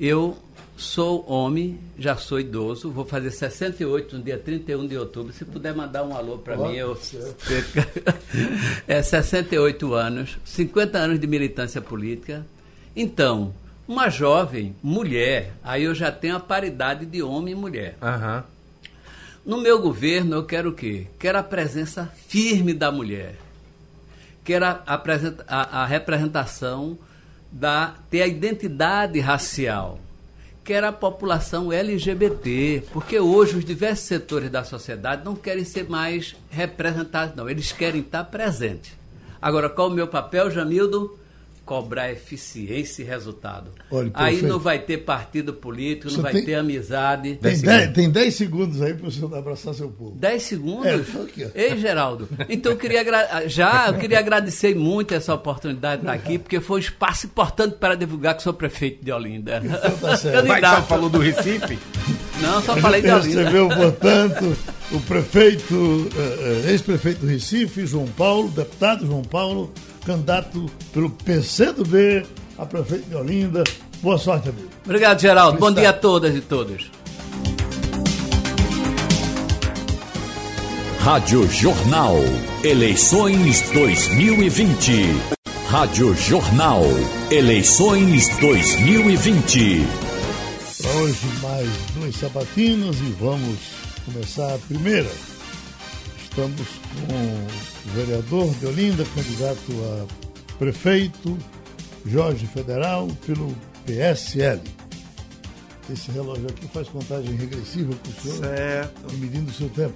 [0.00, 0.38] eu
[0.78, 5.32] Sou homem, já sou idoso, vou fazer 68 no dia 31 de outubro.
[5.32, 6.96] Se puder mandar um alô para mim, eu.
[8.86, 12.46] é 68 anos, 50 anos de militância política.
[12.94, 13.52] Então,
[13.88, 17.96] uma jovem mulher, aí eu já tenho a paridade de homem e mulher.
[18.00, 18.42] Uhum.
[19.44, 21.08] No meu governo, eu quero o quê?
[21.18, 23.34] Quero a presença firme da mulher.
[24.44, 26.96] Quero a, a, a representação
[27.50, 27.96] da.
[28.08, 29.98] ter a identidade racial
[30.68, 35.88] que era a população LGBT, porque hoje os diversos setores da sociedade não querem ser
[35.88, 38.92] mais representados, não, eles querem estar presentes.
[39.40, 41.18] Agora, qual o meu papel, Jamildo?
[41.68, 43.70] Cobrar eficiência e resultado.
[43.90, 47.36] Olha, aí não vai ter partido político, não vai tem, ter amizade.
[47.36, 50.16] Tem 10, tem 10 segundos aí para o senhor abraçar seu povo.
[50.16, 50.86] 10 segundos?
[50.86, 52.26] É, aqui, Ei, Geraldo.
[52.48, 53.04] Então eu queria
[53.46, 57.76] já eu queria agradecer muito essa oportunidade de estar aqui, porque foi um espaço importante
[57.76, 59.60] para divulgar que sou prefeito de Olinda.
[59.62, 60.38] Então tá certo.
[60.48, 61.78] Mas só falou do Recife?
[62.40, 63.42] Não, só falei de Olinda.
[63.42, 64.56] Recebeu, portanto,
[64.90, 69.70] o prefeito, eh, eh, ex-prefeito do Recife, João Paulo, deputado João Paulo,
[70.08, 72.24] candidato pelo PCdoB
[72.56, 73.62] a prefeito de Olinda.
[74.00, 74.70] Boa sorte, amigo.
[74.82, 75.58] Obrigado, Geraldo.
[75.58, 76.90] Bom dia a todas e todos.
[81.00, 82.16] Rádio Jornal.
[82.64, 85.14] Eleições 2020.
[85.68, 86.84] Rádio Jornal.
[87.30, 89.86] Eleições 2020.
[90.80, 93.58] Para hoje, mais duas sabatinas e vamos
[94.06, 95.27] começar a primeira.
[96.38, 101.36] Estamos com o vereador de Olinda, candidato a prefeito,
[102.06, 103.52] Jorge Federal, pelo
[103.84, 104.62] PSL.
[105.90, 109.14] Esse relógio aqui faz contagem regressiva para o senhor, certo.
[109.14, 109.94] medindo o seu tempo.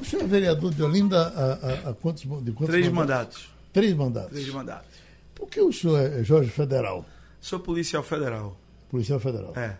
[0.00, 2.94] O senhor é vereador de Olinda há, há, há quantos, de quantos Três mandatos?
[2.94, 3.50] mandatos?
[3.74, 4.30] Três mandatos.
[4.30, 4.88] Três mandatos.
[5.34, 7.04] Por que o senhor é Jorge Federal?
[7.38, 8.56] Sou policial federal.
[8.88, 9.52] Policial federal?
[9.56, 9.76] É.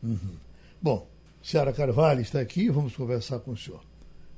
[0.00, 0.36] Uhum.
[0.80, 1.08] Bom,
[1.42, 3.89] Ciara Carvalho está aqui, vamos conversar com o senhor.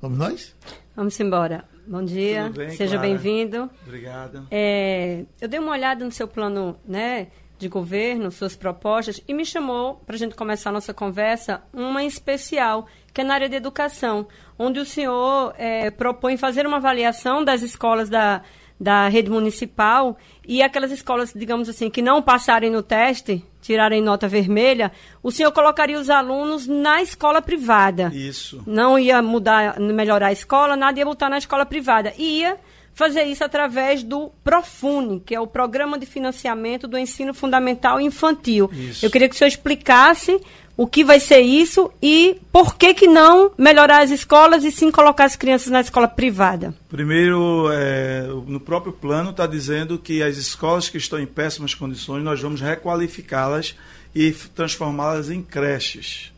[0.03, 0.57] Vamos nós?
[0.97, 1.65] Vamos embora.
[1.87, 3.71] Bom dia, bem, seja bem-vindo.
[3.87, 4.45] Obrigada.
[4.51, 9.47] É, eu dei uma olhada no seu plano né, de governo, suas propostas, e me
[9.47, 13.49] chamou, para a gente começar a nossa conversa, uma em especial, que é na área
[13.49, 14.27] de educação,
[14.59, 18.43] onde o senhor é, propõe fazer uma avaliação das escolas da,
[18.81, 24.29] da rede municipal e aquelas escolas, digamos assim, que não passarem no teste, tirarem nota
[24.29, 28.11] vermelha, o senhor colocaria os alunos na escola privada.
[28.13, 28.63] Isso.
[28.67, 32.13] Não ia mudar, melhorar a escola, nada ia botar na escola privada.
[32.19, 32.59] Ia
[32.95, 38.71] fazer isso através do Profune, que é o Programa de Financiamento do Ensino Fundamental Infantil.
[38.73, 39.07] Isso.
[39.07, 40.39] Eu queria que o senhor explicasse
[40.77, 44.91] o que vai ser isso e por que, que não melhorar as escolas e sim
[44.91, 46.75] colocar as crianças na escola privada?
[46.89, 52.25] Primeiro, é, no próprio plano está dizendo que as escolas que estão em péssimas condições,
[52.25, 53.75] nós vamos requalificá-las
[54.15, 56.33] e transformá-las em creches,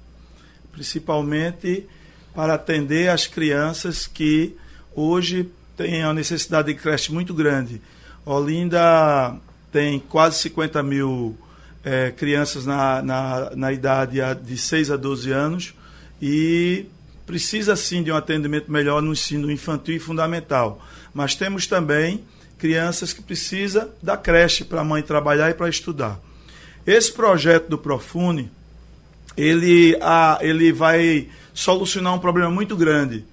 [0.73, 1.87] principalmente
[2.35, 4.57] para atender as crianças que
[4.94, 7.81] hoje têm a necessidade de creche muito grande.
[8.25, 9.37] Olinda
[9.70, 11.37] tem quase 50 mil
[11.85, 15.75] é, crianças na, na, na idade de 6 a 12 anos
[16.20, 16.87] e
[17.27, 20.83] precisa sim de um atendimento melhor no ensino infantil e fundamental.
[21.12, 22.25] Mas temos também
[22.59, 26.18] crianças que precisam da creche para a mãe trabalhar e para estudar.
[26.87, 28.51] Esse projeto do Profune,
[29.37, 33.25] ele, a, ele vai solucionar um problema muito grande.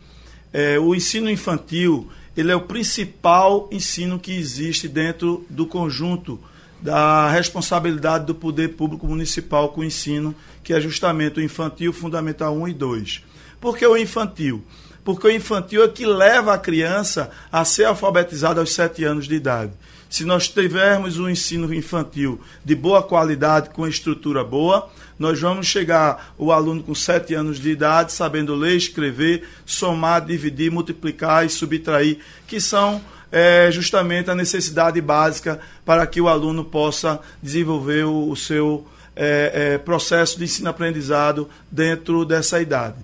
[0.54, 6.40] É, o ensino infantil, ele é o principal ensino que existe dentro do conjunto
[6.82, 12.56] da responsabilidade do poder público municipal com o ensino, que é justamente o infantil, fundamental
[12.56, 13.24] 1 e 2.
[13.60, 14.64] Por que o infantil?
[15.04, 19.36] Porque o infantil é que leva a criança a ser alfabetizada aos 7 anos de
[19.36, 19.74] idade.
[20.10, 26.34] Se nós tivermos um ensino infantil de boa qualidade, com estrutura boa, nós vamos chegar
[26.38, 32.20] o aluno com 7 anos de idade, sabendo ler, escrever, somar, dividir, multiplicar e subtrair,
[32.46, 38.36] que são é justamente a necessidade básica para que o aluno possa desenvolver o, o
[38.36, 42.96] seu é, é, processo de ensino-aprendizado dentro dessa idade.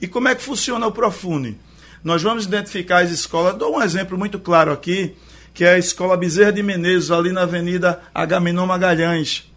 [0.00, 1.58] E como é que funciona o Profune?
[2.02, 5.16] Nós vamos identificar as escolas, dou um exemplo muito claro aqui,
[5.54, 9.50] que é a Escola Bezerra de Menezes, ali na Avenida Agamenon Magalhães,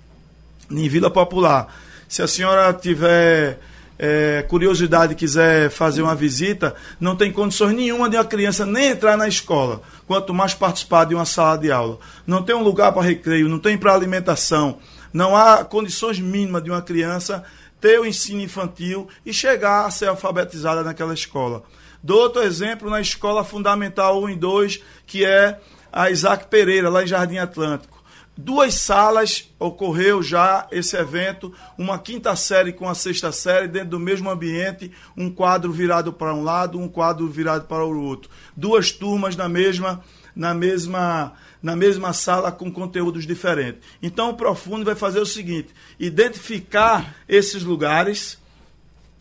[0.71, 1.75] em Vila Popular.
[2.07, 3.59] Se a senhora tiver
[4.01, 9.17] é, curiosidade quiser fazer uma visita, não tem condições nenhuma de uma criança nem entrar
[9.17, 11.99] na escola, quanto mais participar de uma sala de aula.
[12.25, 14.79] Não tem um lugar para recreio, não tem para alimentação,
[15.11, 17.43] não há condições mínimas de uma criança
[17.81, 21.63] ter o ensino infantil e chegar a ser alfabetizada naquela escola.
[22.01, 25.59] Dou outro exemplo na escola fundamental 1 e 2, que é
[25.91, 27.98] a Isaac Pereira, lá em Jardim Atlântico
[28.39, 33.99] duas salas ocorreu já esse evento, uma quinta série com a sexta série dentro do
[33.99, 38.91] mesmo ambiente, um quadro virado para um lado, um quadro virado para o outro, duas
[38.91, 40.01] turmas na mesma
[40.33, 43.81] na mesma na mesma sala com conteúdos diferentes.
[44.01, 48.37] Então o Profundo vai fazer o seguinte: identificar esses lugares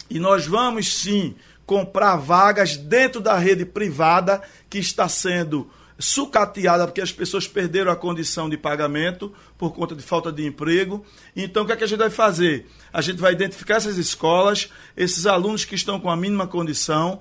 [0.08, 1.34] e nós vamos sim
[1.66, 4.40] comprar vagas dentro da rede privada
[4.70, 5.68] que está sendo
[5.98, 11.04] sucateada porque as pessoas perderam a condição de pagamento por conta de falta de emprego.
[11.34, 12.66] Então, o que, é que a gente vai fazer?
[12.92, 17.20] A gente vai identificar essas escolas, esses alunos que estão com a mínima condição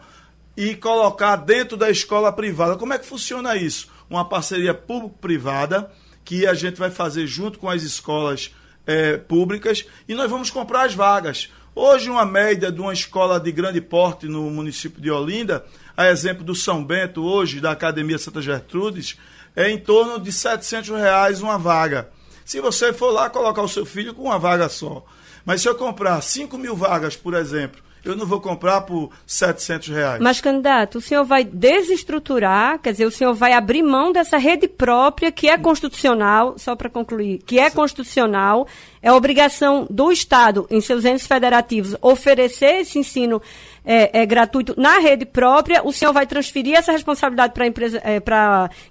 [0.55, 2.77] e colocar dentro da escola privada.
[2.77, 3.89] Como é que funciona isso?
[4.09, 5.91] Uma parceria público-privada
[6.23, 8.53] que a gente vai fazer junto com as escolas
[8.85, 11.49] é, públicas e nós vamos comprar as vagas.
[11.75, 15.63] Hoje, uma média de uma escola de grande porte no município de Olinda,
[15.97, 19.17] a exemplo do São Bento, hoje, da Academia Santa Gertrudes,
[19.55, 22.09] é em torno de 700 reais uma vaga.
[22.45, 25.03] Se você for lá colocar o seu filho com uma vaga só.
[25.43, 29.89] Mas se eu comprar 5 mil vagas, por exemplo, eu não vou comprar por 700
[29.89, 30.21] reais.
[30.21, 34.67] Mas, candidato, o senhor vai desestruturar, quer dizer, o senhor vai abrir mão dessa rede
[34.67, 38.67] própria que é constitucional, só para concluir, que é constitucional,
[39.01, 43.41] é obrigação do Estado, em seus entes federativos, oferecer esse ensino
[43.87, 48.01] é, é, gratuito na rede própria, o senhor vai transferir essa responsabilidade para a empresa,
[48.03, 48.21] é,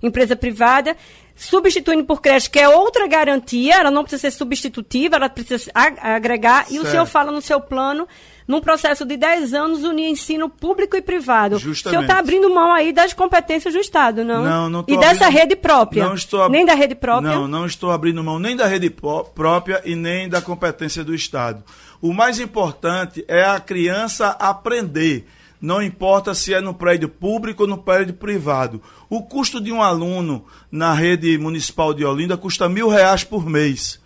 [0.03, 0.97] empresa privada,
[1.35, 6.65] substituindo por creche, que é outra garantia, ela não precisa ser substitutiva, ela precisa agregar,
[6.65, 6.75] certo.
[6.75, 8.09] e o senhor fala no seu plano
[8.49, 11.59] num processo de 10 anos, unir ensino público e privado.
[11.59, 11.87] Justamente.
[11.87, 14.45] O senhor está abrindo mão aí das competências do Estado, não?
[14.45, 16.05] Não, não E abrindo, dessa rede própria?
[16.05, 16.53] Não estou ab...
[16.53, 17.35] Nem da rede própria?
[17.35, 21.63] Não, não estou abrindo mão nem da rede própria e nem da competência do Estado.
[22.01, 25.27] O mais importante é a criança aprender.
[25.61, 28.83] Não importa se é no prédio público ou no prédio privado.
[29.09, 34.01] O custo de um aluno na rede municipal de Olinda custa mil reais por mês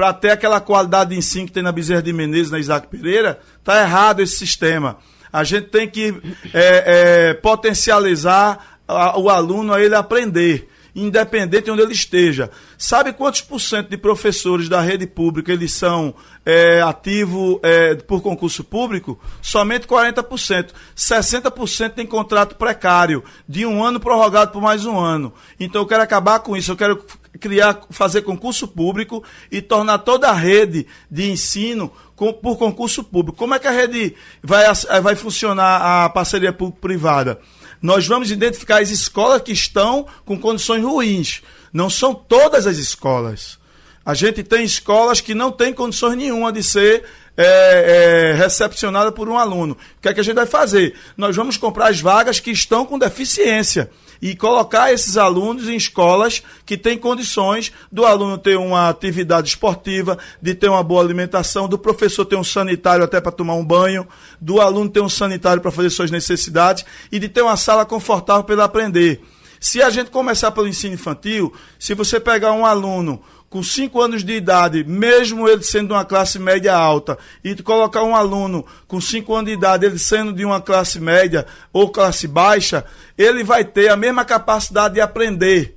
[0.00, 3.38] para ter aquela qualidade de ensino que tem na Bezerra de Menezes, na Isaac Pereira,
[3.62, 4.96] tá errado esse sistema.
[5.30, 6.14] A gente tem que
[6.54, 12.50] é, é, potencializar a, o aluno a ele aprender independente de onde ele esteja.
[12.76, 16.14] Sabe quantos por cento de professores da rede pública eles são
[16.44, 19.18] é, ativos é, por concurso público?
[19.42, 20.70] Somente 40%.
[20.96, 25.32] 60% tem contrato precário, de um ano prorrogado por mais um ano.
[25.58, 27.04] Então eu quero acabar com isso, eu quero
[27.38, 33.38] criar, fazer concurso público e tornar toda a rede de ensino com, por concurso público.
[33.38, 34.64] Como é que a rede vai,
[35.02, 37.40] vai funcionar a parceria público-privada?
[37.80, 41.42] Nós vamos identificar as escolas que estão com condições ruins.
[41.72, 43.58] Não são todas as escolas.
[44.04, 47.04] A gente tem escolas que não têm condições nenhuma de ser
[47.42, 49.74] é, é, recepcionada por um aluno.
[49.74, 50.94] O que é que a gente vai fazer?
[51.16, 56.42] Nós vamos comprar as vagas que estão com deficiência e colocar esses alunos em escolas
[56.66, 61.78] que têm condições do aluno ter uma atividade esportiva, de ter uma boa alimentação, do
[61.78, 64.06] professor ter um sanitário até para tomar um banho,
[64.38, 68.44] do aluno ter um sanitário para fazer suas necessidades e de ter uma sala confortável
[68.44, 69.22] para ele aprender.
[69.58, 74.22] Se a gente começar pelo ensino infantil, se você pegar um aluno com 5 anos
[74.22, 79.00] de idade, mesmo ele sendo de uma classe média alta, e colocar um aluno com
[79.00, 82.84] 5 anos de idade, ele sendo de uma classe média ou classe baixa,
[83.18, 85.76] ele vai ter a mesma capacidade de aprender.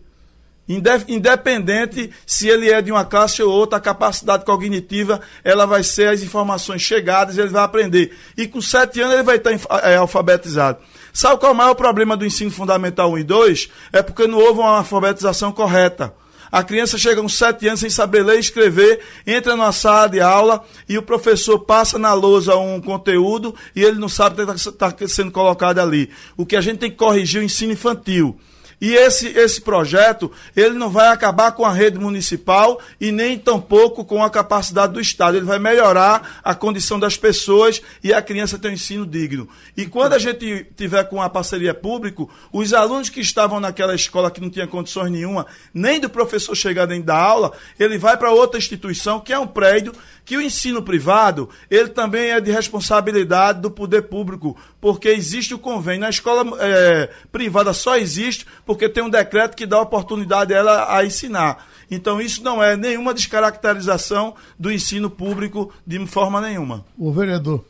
[1.07, 6.09] Independente se ele é de uma classe ou outra, a capacidade cognitiva ela vai ser
[6.09, 8.15] as informações chegadas, ele vai aprender.
[8.38, 9.51] E com 7 anos ele vai estar
[9.84, 10.78] é, alfabetizado.
[11.11, 13.69] Sabe qual é o maior problema do ensino fundamental 1 e 2?
[13.91, 16.13] É porque não houve uma alfabetização correta.
[16.54, 20.22] A criança chega com sete anos sem saber ler e escrever, entra na sala de
[20.22, 24.54] aula e o professor passa na lousa um conteúdo e ele não sabe o que
[24.54, 26.12] está tá sendo colocado ali.
[26.38, 28.38] O que a gente tem que corrigir é o ensino infantil.
[28.84, 34.03] E esse, esse projeto, ele não vai acabar com a rede municipal e nem tampouco
[34.03, 35.38] com a capacidade do Estado.
[35.38, 39.47] Ele vai melhorar a condição das pessoas e a criança ter um ensino digno.
[39.77, 44.29] E quando a gente tiver com a parceria público, os alunos que estavam naquela escola
[44.29, 48.31] que não tinha condições nenhuma, nem do professor chegar dentro da aula, ele vai para
[48.31, 49.93] outra instituição, que é um prédio
[50.26, 55.59] que o ensino privado, ele também é de responsabilidade do poder público, porque existe o
[55.59, 56.01] convênio.
[56.01, 60.97] Na escola é, privada só existe porque tem um decreto que dá oportunidade a ela
[60.97, 61.67] a ensinar.
[61.89, 66.86] Então isso não é nenhuma descaracterização do ensino público de forma nenhuma.
[66.97, 67.63] O vereador,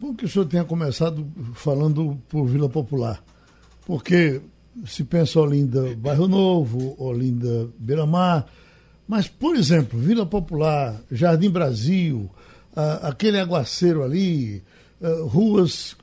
[0.00, 3.22] bom que o senhor tenha começado falando por Vila Popular,
[3.86, 4.40] porque
[4.86, 8.46] se pensa Olinda Bairro Novo, Olinda Beira Mar,
[9.08, 12.30] mas, por exemplo, Vila Popular, Jardim Brasil,
[13.02, 14.62] aquele aguaceiro ali,
[15.30, 15.96] ruas.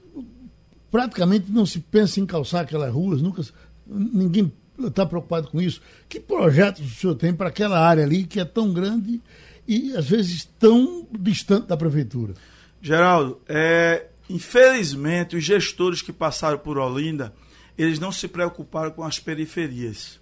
[0.89, 3.43] Praticamente não se pensa em calçar aquelas ruas, nunca,
[3.85, 5.81] ninguém está preocupado com isso.
[6.09, 9.21] Que projetos o senhor tem para aquela área ali que é tão grande
[9.67, 12.33] e às vezes tão distante da prefeitura?
[12.81, 17.33] Geraldo, é, infelizmente os gestores que passaram por Olinda,
[17.77, 20.19] eles não se preocuparam com as periferias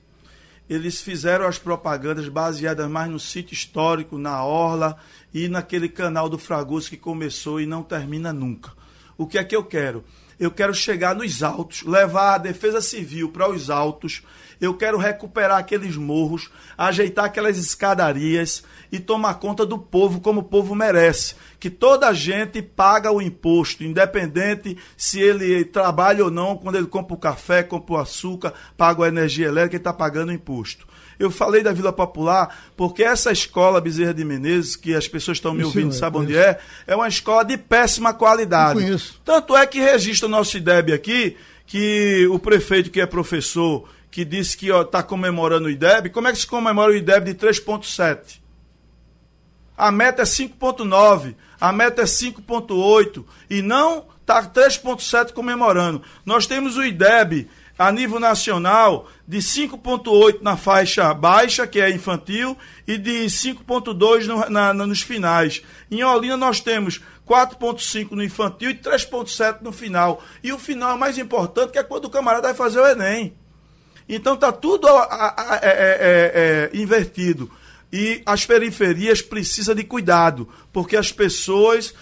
[0.69, 4.97] eles fizeram as propagandas baseadas mais no sítio histórico, na Orla
[5.33, 8.71] e naquele canal do Fragoso que começou e não termina nunca.
[9.17, 10.03] O que é que eu quero?
[10.39, 14.23] Eu quero chegar nos altos, levar a defesa civil para os altos,
[14.63, 20.43] Eu quero recuperar aqueles morros, ajeitar aquelas escadarias e tomar conta do povo como o
[20.45, 21.35] povo merece.
[21.59, 26.87] Que toda a gente paga o imposto, independente se ele trabalha ou não, quando ele
[26.87, 30.87] compra o café, compra o açúcar, paga a energia elétrica, ele está pagando o imposto.
[31.19, 35.53] Eu falei da Vila Popular porque essa escola Bezerra de Menezes, que as pessoas estão
[35.53, 38.79] me Isso ouvindo, é, sabem onde é, é uma escola de péssima qualidade.
[38.79, 39.21] Eu conheço.
[39.23, 44.23] Tanto é que registra o nosso IDEB aqui, que o prefeito que é professor, que
[44.23, 48.41] disse que está comemorando o IDEB, como é que se comemora o IDEB de 3,7?
[49.75, 56.01] A meta é 5,9, a meta é 5,8 e não está 3,7 comemorando.
[56.25, 62.57] Nós temos o IDEB a nível nacional de 5,8 na faixa baixa, que é infantil,
[62.87, 65.61] e de 5,2 no, na- nos finais.
[65.89, 70.21] Em Olinda nós temos 4,5 no infantil e 3,7 no final.
[70.43, 73.33] E o final é mais importante, que é quando o camarada vai fazer o Enem.
[74.07, 77.49] Então está tudo a- a- a- é- é- é invertido.
[77.95, 81.93] E as periferias precisam de cuidado, porque as pessoas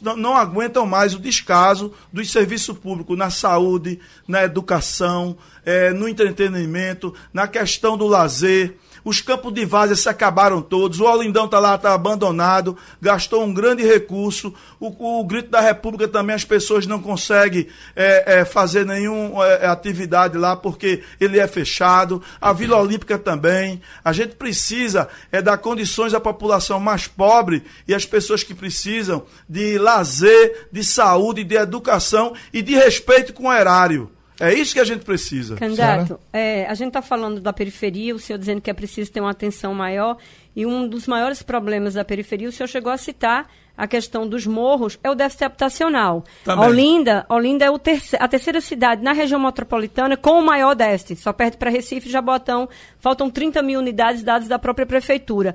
[0.00, 3.98] não- aguentam mais o descaso do serviço público na saúde,
[4.28, 5.36] na educação,
[5.66, 8.76] eh, no entretenimento, na questão do lazer.
[9.04, 13.52] Os campos de várzea se acabaram todos, o Olindão está lá, está abandonado, gastou um
[13.52, 14.52] grande recurso.
[14.78, 20.36] O, o Grito da República também as pessoas não conseguem eh, eh, fazer nenhuma atividade
[20.36, 22.22] lá porque ele é fechado.
[22.40, 23.80] A Vila Olímpica também.
[24.04, 29.24] A gente precisa é dar condições à população mais pobre e às pessoas que precisam
[29.48, 34.10] de lazer, de saúde, de educação e de respeito com o erário.
[34.40, 35.54] É isso que a gente precisa.
[35.56, 39.20] Candidato, é, a gente está falando da periferia, o senhor dizendo que é preciso ter
[39.20, 40.16] uma atenção maior,
[40.56, 44.46] e um dos maiores problemas da periferia, o senhor chegou a citar a questão dos
[44.46, 46.24] morros, é o déficit habitacional.
[46.44, 46.66] Também.
[46.68, 51.16] Olinda, Olinda é o terce- a terceira cidade na região metropolitana com o maior déficit,
[51.20, 52.68] só perde para Recife e Jabotão,
[52.98, 55.54] faltam 30 mil unidades dados da própria prefeitura.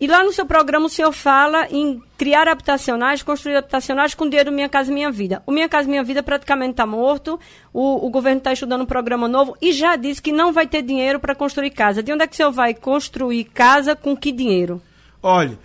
[0.00, 4.50] E lá no seu programa o senhor fala em criar habitacionais, construir habitacionais com dinheiro
[4.50, 5.42] do Minha Casa Minha Vida.
[5.46, 7.38] O Minha Casa Minha Vida praticamente está morto,
[7.72, 10.82] o, o governo está estudando um programa novo e já disse que não vai ter
[10.82, 12.02] dinheiro para construir casa.
[12.02, 14.82] De onde é que o senhor vai construir casa com que dinheiro?
[15.22, 15.58] Olha,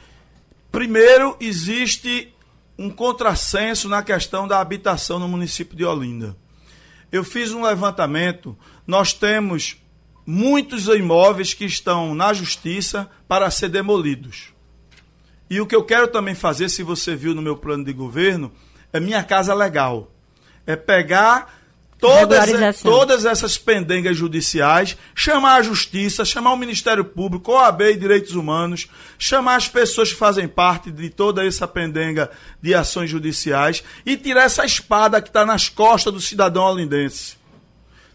[0.72, 2.34] primeiro existe
[2.78, 6.36] um contrassenso na questão da habitação no município de Olinda.
[7.12, 9.78] Eu fiz um levantamento, nós temos
[10.30, 14.54] muitos imóveis que estão na justiça para ser demolidos.
[15.50, 18.52] E o que eu quero também fazer, se você viu no meu plano de governo,
[18.94, 20.12] é minha casa legal.
[20.68, 21.60] É pegar
[21.98, 28.36] todas, todas essas pendengas judiciais, chamar a justiça, chamar o Ministério Público, OAB e Direitos
[28.36, 32.30] Humanos, chamar as pessoas que fazem parte de toda essa pendenga
[32.62, 37.39] de ações judiciais e tirar essa espada que está nas costas do cidadão olindense.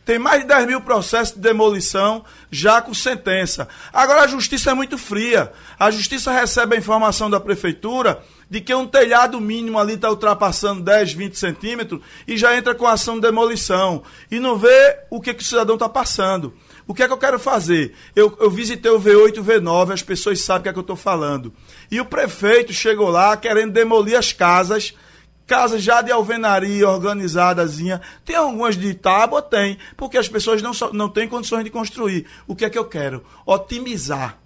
[0.05, 3.67] Tem mais de 10 mil processos de demolição já com sentença.
[3.93, 5.51] Agora a justiça é muito fria.
[5.79, 10.83] A justiça recebe a informação da prefeitura de que um telhado mínimo ali está ultrapassando
[10.83, 14.03] 10, 20 centímetros e já entra com ação de demolição.
[14.31, 16.53] E não vê o que, que o cidadão está passando.
[16.87, 17.95] O que é que eu quero fazer?
[18.15, 20.79] Eu, eu visitei o V8 e o V9, as pessoas sabem o que é que
[20.79, 21.51] eu estou falando.
[21.91, 24.95] E o prefeito chegou lá querendo demolir as casas
[25.47, 28.01] Casas já de alvenaria organizadazinha.
[28.25, 29.43] Tem algumas de tábua?
[29.43, 29.79] Tem.
[29.97, 32.27] Porque as pessoas não, não têm condições de construir.
[32.47, 33.25] O que é que eu quero?
[33.45, 34.44] Otimizar.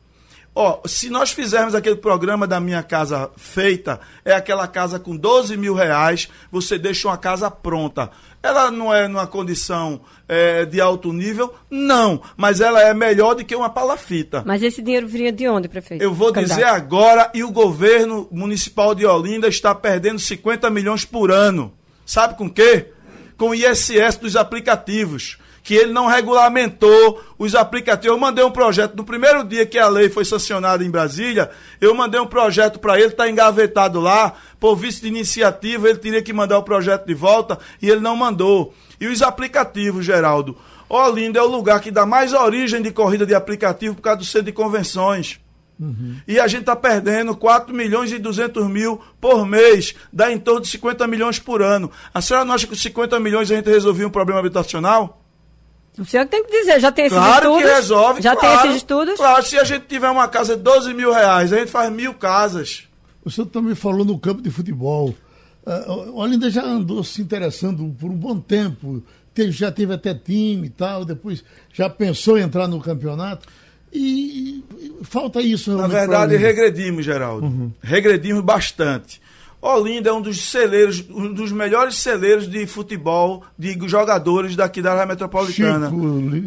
[0.60, 5.56] Ó, se nós fizermos aquele programa da Minha Casa Feita, é aquela casa com 12
[5.56, 8.10] mil reais, você deixa uma casa pronta.
[8.42, 11.54] Ela não é numa condição é, de alto nível?
[11.70, 14.42] Não, mas ela é melhor do que uma palafita.
[14.44, 16.02] Mas esse dinheiro viria de onde, prefeito?
[16.02, 16.58] Eu vou Candidato.
[16.58, 21.72] dizer agora, e o governo municipal de Olinda está perdendo 50 milhões por ano.
[22.04, 22.88] Sabe com quê?
[23.36, 25.38] Com o ISS dos aplicativos.
[25.68, 28.06] Que ele não regulamentou os aplicativos.
[28.06, 31.94] Eu mandei um projeto, no primeiro dia que a lei foi sancionada em Brasília, eu
[31.94, 36.32] mandei um projeto para ele, está engavetado lá, por vice de iniciativa, ele teria que
[36.32, 38.72] mandar o projeto de volta e ele não mandou.
[38.98, 40.56] E os aplicativos, Geraldo?
[40.88, 44.24] Olinda é o lugar que dá mais origem de corrida de aplicativo por causa do
[44.24, 45.38] centro de convenções.
[46.26, 50.62] E a gente está perdendo 4 milhões e 200 mil por mês, dá em torno
[50.62, 51.90] de 50 milhões por ano.
[52.14, 55.27] A senhora não acha que com 50 milhões a gente resolvia um problema habitacional?
[55.98, 57.62] O senhor tem que dizer, já tem esses Claro estudos?
[57.70, 58.22] que resolve.
[58.22, 59.14] Já claro, tem esses estudos?
[59.16, 62.14] Claro, se a gente tiver uma casa de 12 mil reais, a gente faz mil
[62.14, 62.84] casas.
[63.24, 65.14] O senhor também falou no campo de futebol.
[65.66, 69.02] Uh, o Olinda já andou se interessando por um bom tempo.
[69.34, 73.46] Teve, já teve até time e tal, depois já pensou em entrar no campeonato.
[73.92, 75.98] E, e falta isso Na realmente.
[75.98, 77.72] verdade, regredimos, Geraldo.
[77.82, 79.20] Regredimos bastante.
[79.60, 84.92] Olinda é um dos celeiros, um dos melhores celeiros de futebol de jogadores daqui da
[84.92, 85.90] área metropolitana.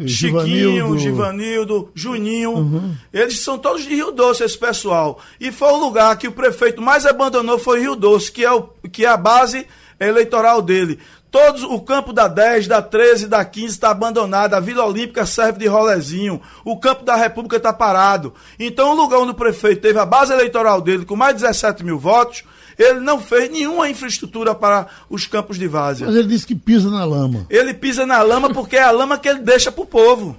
[0.06, 2.52] Chico, Chiquinho, Givanildo, Juninho.
[2.52, 2.94] Uhum.
[3.12, 5.20] Eles são todos de Rio Doce, esse pessoal.
[5.38, 8.62] E foi o lugar que o prefeito mais abandonou foi Rio Doce, que é, o,
[8.90, 9.66] que é a base
[10.00, 10.98] eleitoral dele.
[11.30, 14.52] Todos, o campo da 10, da 13, da 15 está abandonado.
[14.52, 16.42] A Vila Olímpica serve de rolezinho.
[16.62, 18.34] O campo da República está parado.
[18.58, 21.82] Então, o lugar onde o prefeito teve a base eleitoral dele com mais de 17
[21.84, 22.44] mil votos,
[22.78, 26.06] ele não fez nenhuma infraestrutura para os campos de várzea.
[26.06, 27.46] Mas ele disse que pisa na lama.
[27.48, 30.36] Ele pisa na lama porque é a lama que ele deixa para o povo.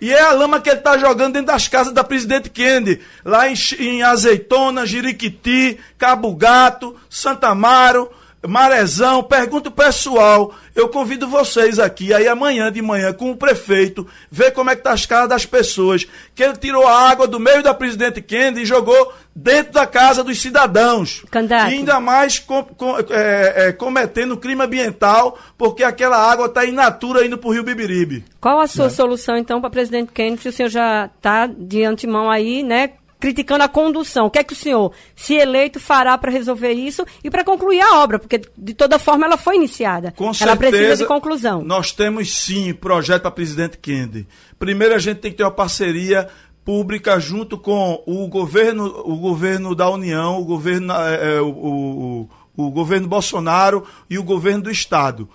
[0.00, 3.48] E é a lama que ele está jogando dentro das casas da presidente Kennedy, lá
[3.48, 8.10] em, em Azeitona, Jiriquiti, Cabo Gato, Santa Amaro,
[8.46, 9.22] Marezão.
[9.22, 14.50] Pergunta o pessoal eu convido vocês aqui, aí amanhã de manhã, com o prefeito, ver
[14.50, 16.06] como é que tá as casas das pessoas.
[16.34, 20.22] Que ele tirou a água do meio da presidente Kennedy e jogou dentro da casa
[20.22, 21.24] dos cidadãos.
[21.30, 21.70] Candidato.
[21.70, 26.72] E ainda mais com, com, é, é, cometendo crime ambiental, porque aquela água está in
[26.72, 28.22] natura indo para o Rio Bibiribe.
[28.38, 28.90] Qual a sua é.
[28.90, 32.90] solução, então, para presidente Kennedy, se o senhor já está de antemão aí, né?
[33.18, 34.26] Criticando a condução.
[34.26, 37.80] O que é que o senhor, se eleito, fará para resolver isso e para concluir
[37.80, 38.18] a obra?
[38.18, 40.12] Porque, de toda forma, ela foi iniciada.
[40.12, 41.62] Com ela precisa de conclusão.
[41.62, 44.26] Nós temos, sim, projeto para presidente Kennedy.
[44.58, 46.28] Primeiro, a gente tem que ter uma parceria
[46.64, 52.70] pública junto com o governo, o governo da União, o governo, é, o, o, o
[52.70, 55.28] governo Bolsonaro e o governo do Estado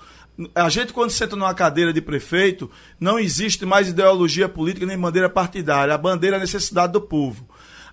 [0.56, 2.70] a gente, quando senta numa cadeira de prefeito,
[3.00, 5.94] não existe mais ideologia política nem bandeira partidária.
[5.94, 7.46] A bandeira é a necessidade do povo.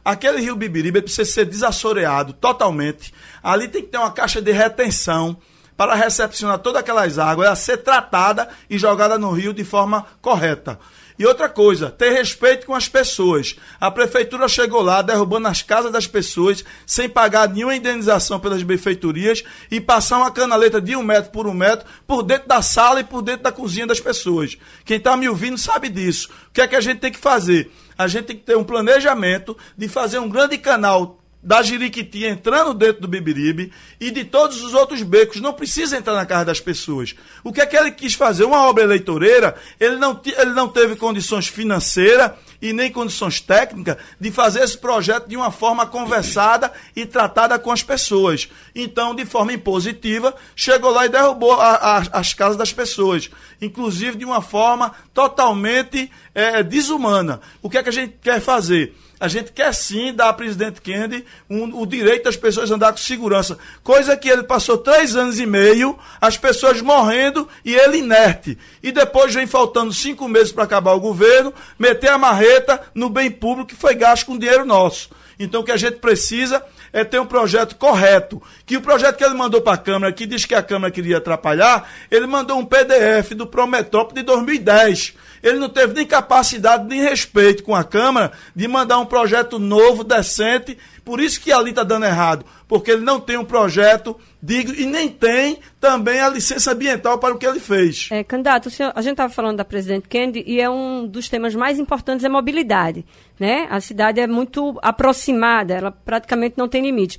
[0.08, 3.12] Aquele rio Bibiribe precisa ser desassoreado totalmente.
[3.42, 5.36] Ali tem que ter uma caixa de retenção
[5.76, 10.78] para recepcionar todas aquelas águas, ela ser tratada e jogada no rio de forma correta.
[11.18, 13.56] E outra coisa, ter respeito com as pessoas.
[13.78, 19.44] A prefeitura chegou lá derrubando as casas das pessoas sem pagar nenhuma indenização pelas benfeitorias
[19.70, 23.04] e passar uma canaleta de um metro por um metro por dentro da sala e
[23.04, 24.56] por dentro da cozinha das pessoas.
[24.86, 26.30] Quem está me ouvindo sabe disso.
[26.48, 27.70] O que é que a gente tem que fazer?
[27.98, 32.74] A gente tem que ter um planejamento de fazer um grande canal da Jiriquiti entrando
[32.74, 35.40] dentro do Bibiribe e de todos os outros becos.
[35.40, 37.14] Não precisa entrar na casa das pessoas.
[37.44, 38.44] O que é que ele quis fazer?
[38.44, 44.30] Uma obra eleitoreira, ele não, ele não teve condições financeiras e nem condições técnicas de
[44.32, 48.48] fazer esse projeto de uma forma conversada e tratada com as pessoas.
[48.74, 53.30] Então, de forma impositiva, chegou lá e derrubou a, a, as casas das pessoas,
[53.62, 57.40] inclusive de uma forma totalmente é, desumana.
[57.62, 58.94] O que é que a gente quer fazer?
[59.20, 62.98] A gente quer sim dar ao presidente Kennedy um, o direito das pessoas andar com
[62.98, 63.58] segurança.
[63.82, 68.56] Coisa que ele passou três anos e meio, as pessoas morrendo e ele inerte.
[68.80, 73.30] E depois vem faltando cinco meses para acabar o governo, meter a marreta no bem
[73.30, 75.10] público que foi gasto com dinheiro nosso.
[75.38, 76.62] Então o que a gente precisa
[76.92, 78.42] é ter um projeto correto.
[78.64, 81.18] Que o projeto que ele mandou para a Câmara, que diz que a Câmara queria
[81.18, 87.00] atrapalhar, ele mandou um PDF do Prometrópole de 2010 ele não teve nem capacidade nem
[87.00, 90.76] respeito com a Câmara de mandar um projeto novo, decente.
[91.04, 92.44] Por isso que ali está dando errado.
[92.66, 97.34] Porque ele não tem um projeto digno e nem tem também a licença ambiental para
[97.34, 98.08] o que ele fez.
[98.10, 101.54] É, candidato, senhor, a gente estava falando da presidente Kennedy e é um dos temas
[101.54, 103.04] mais importantes é mobilidade.
[103.38, 103.66] Né?
[103.70, 107.18] A cidade é muito aproximada, ela praticamente não tem limite.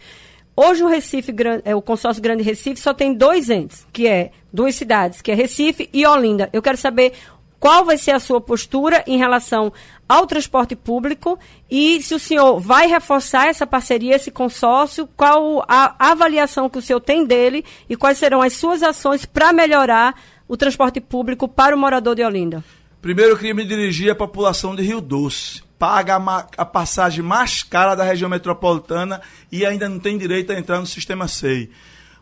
[0.61, 4.75] Hoje o Recife, é, o consórcio Grande Recife só tem dois entes, que é duas
[4.75, 6.49] cidades, que é Recife e Olinda.
[6.51, 7.13] Eu quero saber
[7.59, 9.71] qual vai ser a sua postura em relação
[10.07, 11.37] ao transporte público
[11.69, 16.81] e se o senhor vai reforçar essa parceria, esse consórcio, qual a avaliação que o
[16.81, 20.15] senhor tem dele e quais serão as suas ações para melhorar
[20.47, 22.63] o transporte público para o morador de Olinda.
[23.01, 25.61] Primeiro, eu queria me dirigir à população de Rio Doce.
[25.77, 26.17] Paga
[26.57, 30.85] a, passagem mais cara da região metropolitana e ainda não tem direito a entrar no
[30.85, 31.69] sistema SEI.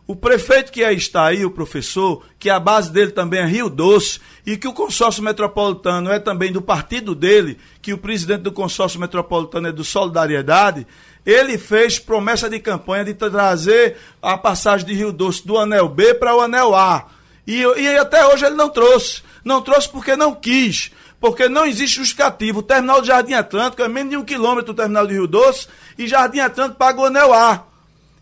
[0.08, 4.18] O prefeito que está aí, o professor, que a base dele também é Rio Doce,
[4.46, 8.98] e que o consórcio metropolitano é também do partido dele, que o presidente do consórcio
[8.98, 10.86] metropolitano é do Solidariedade,
[11.26, 16.14] ele fez promessa de campanha de trazer a passagem de Rio Doce do anel B
[16.14, 17.08] para o anel A.
[17.46, 19.22] E, e até hoje ele não trouxe.
[19.44, 20.90] Não trouxe porque não quis
[21.20, 22.60] porque não existe justificativo.
[22.60, 25.66] O terminal de Jardim Atlântico é menos de um quilômetro do terminal de Rio Doce
[25.98, 27.67] e Jardim Atlântico paga o anel A.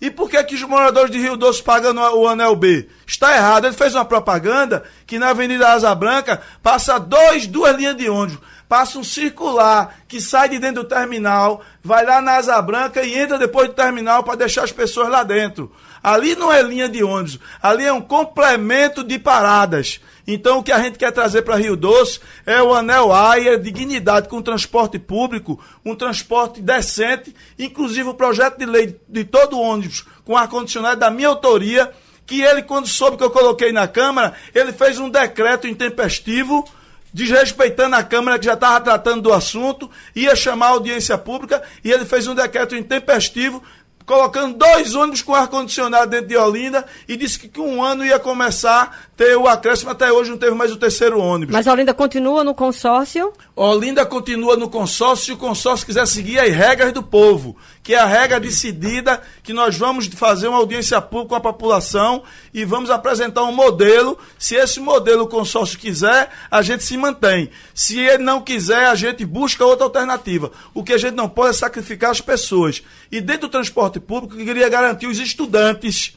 [0.00, 2.88] E por que, que os moradores de Rio Doce pagam o anel B?
[3.06, 3.66] Está errado.
[3.66, 8.38] Ele fez uma propaganda que na Avenida Asa Branca passa dois, duas linhas de ônibus.
[8.68, 13.16] Passa um circular que sai de dentro do terminal, vai lá na Asa Branca e
[13.16, 15.72] entra depois do terminal para deixar as pessoas lá dentro.
[16.02, 20.00] Ali não é linha de ônibus, ali é um complemento de paradas.
[20.26, 24.28] Então, o que a gente quer trazer para Rio Doce é o anel AIA, dignidade
[24.28, 30.36] com transporte público, um transporte decente, inclusive o projeto de lei de todo ônibus com
[30.36, 31.92] ar-condicionado da minha autoria,
[32.26, 36.64] que ele, quando soube que eu coloquei na Câmara, ele fez um decreto intempestivo
[37.12, 41.90] desrespeitando a Câmara que já estava tratando do assunto, ia chamar a audiência pública e
[41.90, 43.62] ele fez um decreto intempestivo
[44.06, 48.20] colocando dois ônibus com ar-condicionado dentro de Olinda e disse que, que um ano ia
[48.20, 49.90] começar a ter o acréscimo.
[49.90, 51.52] Até hoje não teve mais o terceiro ônibus.
[51.52, 53.32] Mas Olinda continua no consórcio?
[53.56, 57.98] Olinda continua no consórcio se o consórcio quiser seguir as regras do povo, que é
[57.98, 62.22] a regra decidida que nós vamos fazer uma audiência pública com a população
[62.54, 64.18] e vamos apresentar um modelo.
[64.38, 67.50] Se esse modelo o consórcio quiser, a gente se mantém.
[67.74, 70.52] Se ele não quiser, a gente busca outra alternativa.
[70.74, 72.82] O que a gente não pode é sacrificar as pessoas.
[73.10, 76.16] E dentro do transporte público, eu queria garantir os estudantes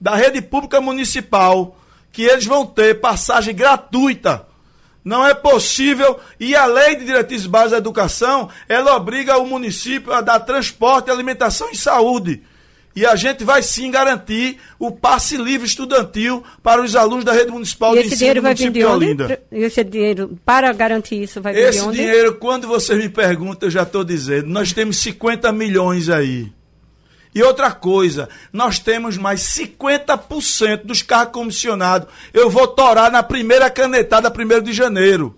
[0.00, 1.76] da rede pública municipal
[2.12, 4.46] que eles vão ter passagem gratuita.
[5.04, 10.12] Não é possível, e a lei de diretrizes básicas da educação, ela obriga o município
[10.12, 12.42] a dar transporte, alimentação e saúde.
[12.96, 17.50] E a gente vai sim garantir o passe livre estudantil para os alunos da rede
[17.50, 19.22] municipal e de esse dinheiro ensino vai do vir de município de onde?
[19.22, 19.42] Olinda.
[19.52, 21.98] E esse dinheiro, para garantir isso, vai vir de Esse onde?
[21.98, 26.50] dinheiro, quando você me pergunta, eu já estou dizendo, nós temos 50 milhões aí.
[27.36, 32.08] E outra coisa, nós temos mais 50% dos carros comissionados.
[32.32, 35.36] Eu vou torar na primeira canetada, 1 de janeiro.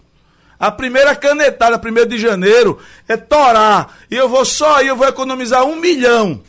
[0.60, 2.78] A primeira canetada, 1 de janeiro,
[3.08, 3.98] é torar.
[4.08, 6.40] E eu vou só aí, eu vou economizar um milhão.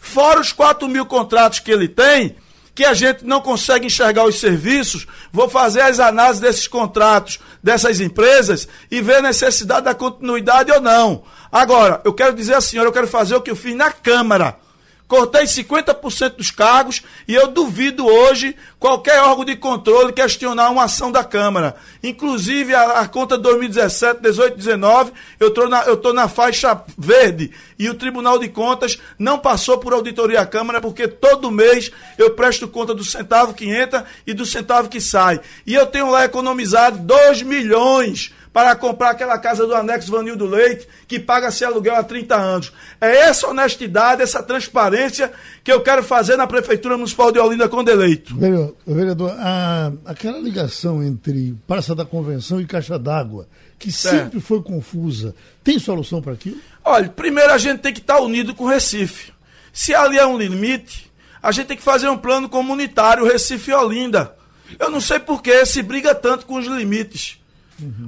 [0.00, 2.34] Fora os 4 mil contratos que ele tem,
[2.74, 8.00] que a gente não consegue enxergar os serviços, vou fazer as análises desses contratos, dessas
[8.00, 11.22] empresas, e ver a necessidade da continuidade ou não.
[11.52, 14.58] Agora, eu quero dizer à senhora, eu quero fazer o que eu fiz na Câmara.
[15.06, 21.12] Cortei 50% dos cargos e eu duvido hoje qualquer órgão de controle questionar uma ação
[21.12, 21.76] da Câmara.
[22.02, 27.90] Inclusive a, a conta 2017, 18, 19, eu estou na, eu na faixa verde e
[27.90, 32.66] o Tribunal de Contas não passou por auditoria à Câmara porque todo mês eu presto
[32.66, 35.38] conta do centavo que entra e do centavo que sai.
[35.66, 40.86] E eu tenho lá economizado 2 milhões para comprar aquela casa do anexo Vanildo Leite,
[41.08, 42.72] que paga-se aluguel há 30 anos.
[43.00, 45.32] É essa honestidade, essa transparência
[45.64, 48.36] que eu quero fazer na Prefeitura Municipal de Olinda quando eleito.
[48.36, 54.22] Vereador, vereador a, aquela ligação entre Praça da Convenção e Caixa d'Água, que Certo.
[54.22, 55.34] sempre foi confusa,
[55.64, 56.58] tem solução para aquilo?
[56.84, 59.32] Olha, primeiro a gente tem que estar unido com o Recife.
[59.72, 61.10] Se ali é um limite,
[61.42, 64.32] a gente tem que fazer um plano comunitário Recife e Olinda.
[64.78, 67.40] Eu não sei por que se briga tanto com os limites.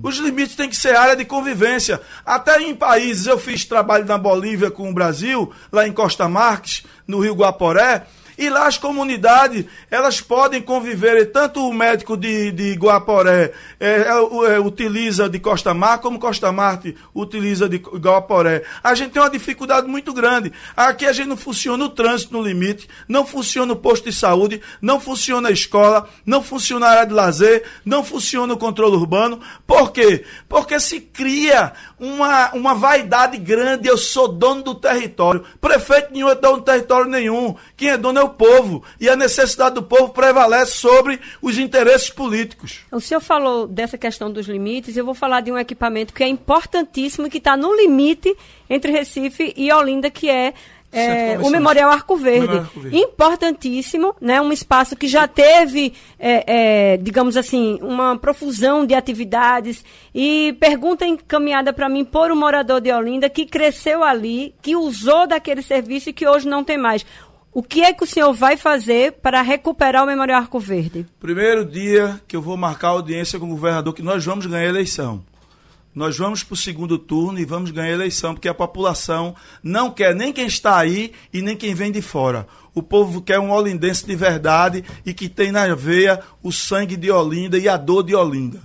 [0.02, 2.00] Os limites têm que ser área de convivência.
[2.24, 6.84] Até em países, eu fiz trabalho na Bolívia com o Brasil, lá em Costa Marques,
[7.06, 8.06] no Rio Guaporé,
[8.38, 14.08] e lá as comunidades, elas podem conviver, tanto o médico de, de Guaporé é, é,
[14.08, 18.62] é, utiliza de Costa Mar, como Costa Marte utiliza de Guaporé.
[18.82, 20.52] A gente tem uma dificuldade muito grande.
[20.76, 24.60] Aqui a gente não funciona o trânsito no limite, não funciona o posto de saúde,
[24.80, 29.40] não funciona a escola, não funciona a área de lazer, não funciona o controle urbano.
[29.66, 30.24] Por quê?
[30.48, 35.44] Porque se cria uma, uma vaidade grande, eu sou dono do território.
[35.60, 37.54] Prefeito nenhum é dono do território nenhum.
[37.76, 38.82] Quem é dono é o povo.
[39.00, 42.80] E a necessidade do povo prevalece sobre os interesses políticos.
[42.92, 46.28] O senhor falou dessa questão dos limites, eu vou falar de um equipamento que é
[46.28, 48.36] importantíssimo e que está no limite
[48.68, 50.52] entre Recife e Olinda, que é,
[50.92, 51.50] é, o.
[51.50, 52.40] Memorial Arco Verde.
[52.40, 52.98] Memorial Arco Verde.
[52.98, 54.40] Importantíssimo, né?
[54.40, 56.44] Um espaço que já teve, é,
[56.92, 59.84] é, digamos assim, uma profusão de atividades.
[60.14, 65.26] E pergunta encaminhada para mim por um morador de Olinda que cresceu ali, que usou
[65.26, 67.04] daquele serviço e que hoje não tem mais.
[67.52, 71.06] O que é que o senhor vai fazer para recuperar o Memorial Arco Verde?
[71.18, 74.68] Primeiro dia que eu vou marcar audiência com o governador, que nós vamos ganhar a
[74.68, 75.24] eleição.
[75.96, 79.90] Nós vamos para o segundo turno e vamos ganhar a eleição, porque a população não
[79.90, 82.46] quer nem quem está aí e nem quem vem de fora.
[82.74, 87.10] O povo quer um olindense de verdade e que tem na veia o sangue de
[87.10, 88.60] Olinda e a dor de Olinda.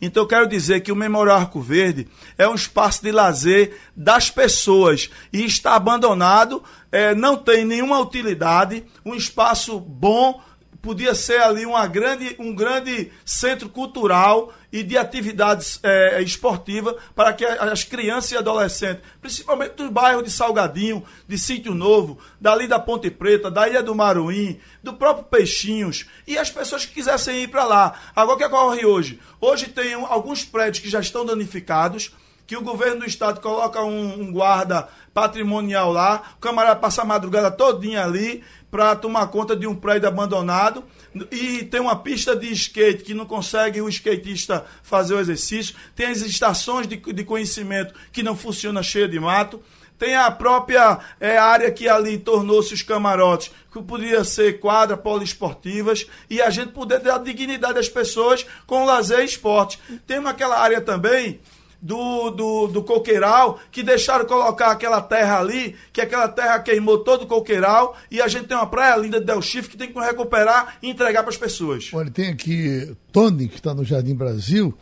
[0.00, 2.06] Então eu quero dizer que o Memorial Arco Verde
[2.38, 6.62] é um espaço de lazer das pessoas e está abandonado,
[6.92, 10.40] eh, não tem nenhuma utilidade, um espaço bom,
[10.86, 17.32] podia ser ali uma grande, um grande centro cultural e de atividades eh, esportivas para
[17.32, 22.78] que as crianças e adolescentes, principalmente do bairro de Salgadinho, de Sítio Novo, dali da
[22.78, 27.48] Ponte Preta, da Ilha do Maruim, do próprio Peixinhos, e as pessoas que quisessem ir
[27.48, 28.00] para lá.
[28.14, 29.18] Agora o que ocorre hoje?
[29.40, 32.12] Hoje tem alguns prédios que já estão danificados,
[32.46, 37.04] que o governo do estado coloca um, um guarda patrimonial lá, o camarada passa a
[37.04, 40.84] madrugada todinha ali para tomar conta de um prédio abandonado
[41.30, 46.06] e tem uma pista de skate que não consegue o skatista fazer o exercício, tem
[46.06, 49.62] as estações de, de conhecimento que não funciona cheia de mato,
[49.98, 56.06] tem a própria é, área que ali tornou-se os camarotes, que poderia ser quadra poliesportivas,
[56.28, 59.78] e a gente poder dar dignidade às pessoas com lazer e esporte.
[60.06, 61.40] Tem aquela área também
[61.80, 67.22] do, do, do coqueiral, que deixaram colocar aquela terra ali, que aquela terra queimou todo
[67.22, 69.98] o coqueiral, e a gente tem uma praia linda de Del Chifre que tem que
[69.98, 71.90] recuperar e entregar para as pessoas.
[71.92, 74.76] Olha, tem aqui Tony, que está no Jardim Brasil,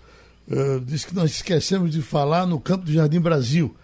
[0.49, 3.75] uh, disse que nós esquecemos de falar no campo do Jardim Brasil.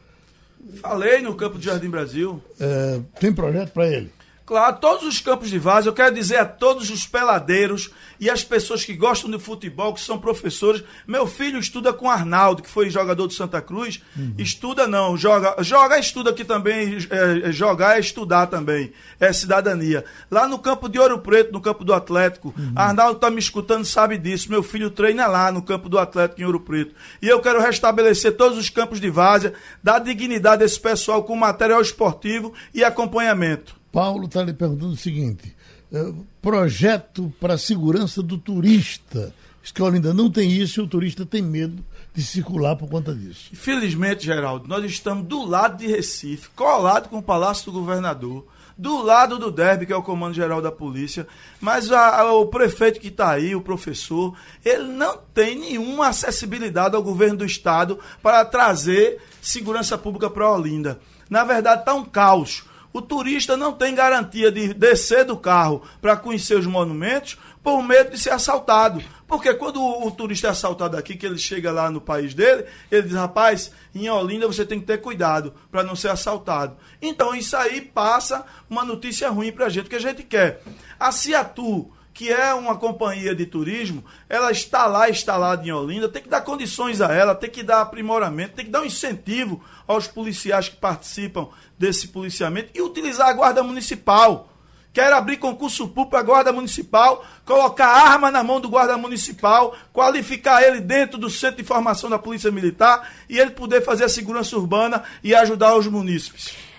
[0.81, 2.43] Falei no campo do Jardim Brasil.
[2.61, 4.13] Uh, tem projeto para ele?
[4.51, 7.89] Claro, todos os campos de vaso, eu quero dizer a todos os peladeiros
[8.19, 10.83] e as pessoas que gostam de futebol, que são professores.
[11.07, 14.03] Meu filho estuda com Arnaldo, que foi jogador do Santa Cruz.
[14.17, 14.35] Uhum.
[14.37, 16.99] Estuda não, joga, joga estuda aqui também.
[17.11, 20.05] É, é, jogar é estudar também, é cidadania.
[20.29, 22.73] Lá no campo de Ouro Preto, no campo do Atlético, uhum.
[22.75, 24.51] Arnaldo está me escutando, sabe disso.
[24.51, 26.93] Meu filho treina lá no campo do Atlético em Ouro Preto.
[27.23, 31.37] E eu quero restabelecer todos os campos de várzea, dar dignidade a esse pessoal com
[31.37, 33.79] material esportivo e acompanhamento.
[33.93, 35.55] Paulo está lhe perguntando o seguinte:
[35.93, 39.35] é, projeto para segurança do turista.
[39.63, 41.85] Escola ainda não tem isso e o turista tem medo
[42.15, 43.51] de circular por conta disso.
[43.53, 49.03] Infelizmente, Geraldo, nós estamos do lado de Recife, colado com o Palácio do Governador, do
[49.03, 51.27] lado do DERB, que é o Comando Geral da Polícia,
[51.61, 54.35] mas a, a, o prefeito que está aí, o professor,
[54.65, 60.99] ele não tem nenhuma acessibilidade ao governo do Estado para trazer segurança pública para Olinda.
[61.29, 62.65] Na verdade, está um caos.
[62.93, 68.11] O turista não tem garantia de descer do carro para conhecer os monumentos por medo
[68.11, 69.01] de ser assaltado.
[69.29, 73.03] Porque quando o, turista é assaltado aqui, que ele chega lá no país dele, ele
[73.03, 76.77] diz, rapaz, em Olinda você tem que ter cuidado para não ser assaltado.
[77.01, 80.61] Então isso aí passa uma notícia ruim para a gente, que a gente quer.
[80.99, 86.23] A Ciatu, que é uma companhia de turismo, ela está lá instalada em Olinda, tem
[86.23, 90.07] que dar condições a ela, tem que dar aprimoramento, tem que dar um incentivo aos
[90.07, 91.49] policiais que participam
[91.79, 94.49] desse policiamento e utilizar a guarda municipal.
[94.93, 99.77] Quero abrir concurso público para a guarda municipal, colocar arma na mão do guarda municipal,
[99.93, 104.09] qualificar ele dentro do centro de formação da Polícia Militar e ele poder fazer a
[104.09, 106.70] segurança urbana e ajudar os munícipes.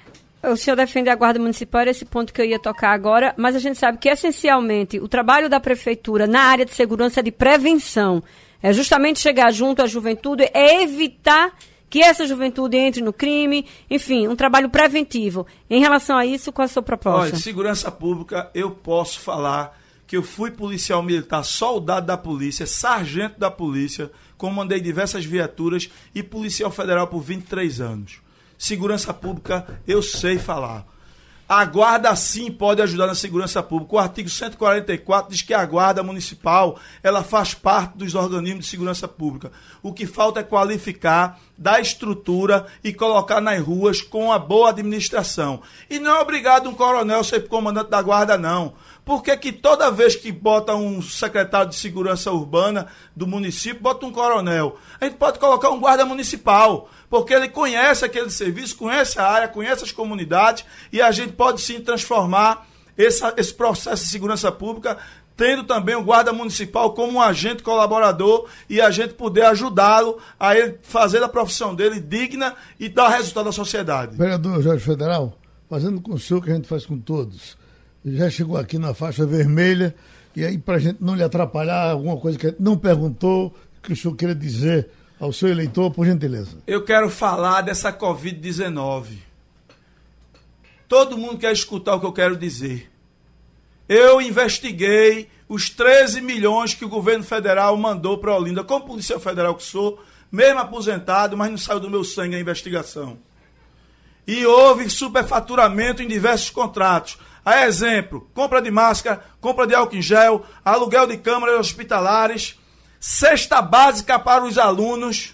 [0.44, 3.60] O senhor defende a Guarda Municipal, esse ponto que eu ia tocar agora, mas a
[3.60, 8.24] gente sabe que, essencialmente, o trabalho da Prefeitura na área de segurança é de prevenção.
[8.62, 11.56] É justamente chegar junto à juventude, é evitar
[11.88, 15.46] que essa juventude entre no crime, enfim, um trabalho preventivo.
[15.70, 17.34] Em relação a isso, qual a sua proposta?
[17.34, 19.78] Olha, segurança pública, eu posso falar
[20.08, 26.24] que eu fui policial militar, soldado da polícia, sargento da polícia, comandei diversas viaturas e
[26.24, 28.31] policial federal por 23 anos
[28.62, 30.86] segurança pública eu sei falar.
[31.50, 33.96] A guarda sim pode ajudar na segurança pública.
[33.96, 39.08] O artigo 144 diz que a guarda municipal, ela faz parte dos organismos de segurança
[39.08, 39.52] pública.
[39.82, 45.62] O que falta é qualificar, dar estrutura e colocar nas ruas com a boa administração.
[45.90, 48.76] E não é obrigado um coronel ser comandante da guarda não.
[49.04, 54.12] Porque que toda vez que bota um secretário de segurança urbana do município, bota um
[54.12, 54.78] coronel.
[55.00, 59.48] A gente pode colocar um guarda municipal porque ele conhece aquele serviço, conhece a área,
[59.48, 64.98] conhece as comunidades e a gente pode sim transformar esse, esse processo de segurança pública
[65.36, 70.56] tendo também o guarda municipal como um agente colaborador e a gente poder ajudá-lo a
[70.56, 74.16] ele fazer a profissão dele digna e dar resultado à sociedade.
[74.16, 75.36] Vereador Jorge Federal,
[75.68, 77.58] fazendo com o senhor que a gente faz com todos,
[78.06, 79.96] já chegou aqui na faixa vermelha
[80.36, 83.96] e aí para a gente não lhe atrapalhar alguma coisa que não perguntou, que o
[83.96, 84.90] senhor queria dizer
[85.20, 86.58] ao seu eleitor, por gentileza.
[86.66, 89.18] Eu quero falar dessa Covid-19.
[90.88, 92.92] Todo mundo quer escutar o que eu quero dizer.
[93.88, 99.54] Eu investiguei os 13 milhões que o governo federal mandou para Olinda, como policial federal
[99.54, 103.20] que sou, mesmo aposentado, mas não saiu do meu sangue a investigação.
[104.26, 107.18] E houve superfaturamento em diversos contratos.
[107.44, 112.60] A exemplo, compra de máscara, compra de álcool em gel, aluguel de câmaras hospitalares,
[113.00, 115.34] cesta básica para os alunos.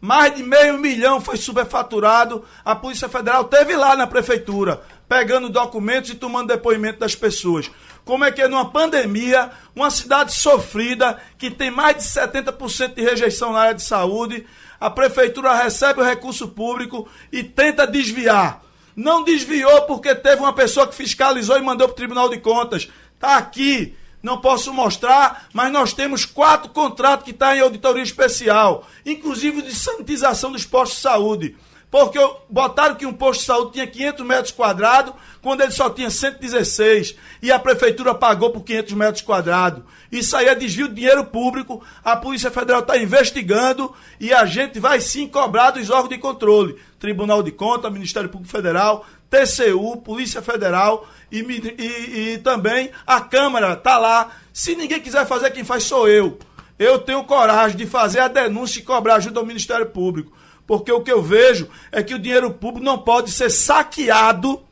[0.00, 2.44] Mais de meio milhão foi superfaturado.
[2.64, 7.70] A Polícia Federal teve lá na prefeitura, pegando documentos e tomando depoimento das pessoas.
[8.04, 13.02] Como é que é numa pandemia, uma cidade sofrida, que tem mais de 70% de
[13.02, 14.44] rejeição na área de saúde,
[14.80, 18.62] a prefeitura recebe o recurso público e tenta desviar.
[19.00, 22.86] Não desviou porque teve uma pessoa que fiscalizou e mandou para o Tribunal de Contas.
[23.14, 28.02] Está aqui não posso mostrar, mas nós temos quatro contratos que estão tá em auditoria
[28.02, 31.56] especial, inclusive de sanitização dos postos de saúde.
[31.90, 32.18] Porque
[32.48, 35.12] botaram que um posto de saúde tinha 500 metros quadrados,
[35.42, 39.82] quando ele só tinha 116, e a prefeitura pagou por 500 metros quadrados.
[40.10, 44.78] Isso aí é desvio de dinheiro público, a Polícia Federal está investigando e a gente
[44.78, 46.76] vai sim cobrar dos órgãos de controle.
[46.98, 53.72] Tribunal de Contas, Ministério Público Federal, TCU, Polícia Federal e, e, e também a Câmara
[53.72, 54.30] está lá.
[54.52, 56.38] Se ninguém quiser fazer, quem faz sou eu.
[56.78, 60.32] Eu tenho coragem de fazer a denúncia e cobrar ajuda ao Ministério Público.
[60.70, 64.62] Porque o que eu vejo é que o dinheiro público não pode ser saqueado,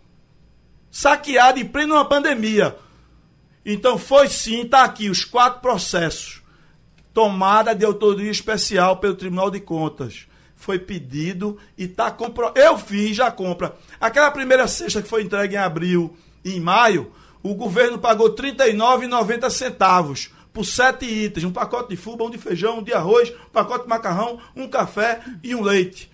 [0.93, 2.79] saqueado em plena pandemia.
[3.67, 6.41] Então foi sim, está aqui os quatro processos.
[7.13, 10.29] Tomada de autoria especial pelo Tribunal de Contas.
[10.55, 12.53] Foi pedido e está compro...
[12.55, 13.75] Eu fiz a compra.
[14.01, 17.11] Aquela primeira cesta que foi entregue em abril e em maio,
[17.43, 22.79] o governo pagou R$ 39,90 por sete itens: um pacote de fubá, um de feijão,
[22.79, 26.11] um de arroz, um pacote de macarrão, um café e um leite.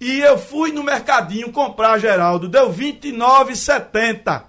[0.00, 4.42] E eu fui no mercadinho comprar, Geraldo, deu R$ 29,70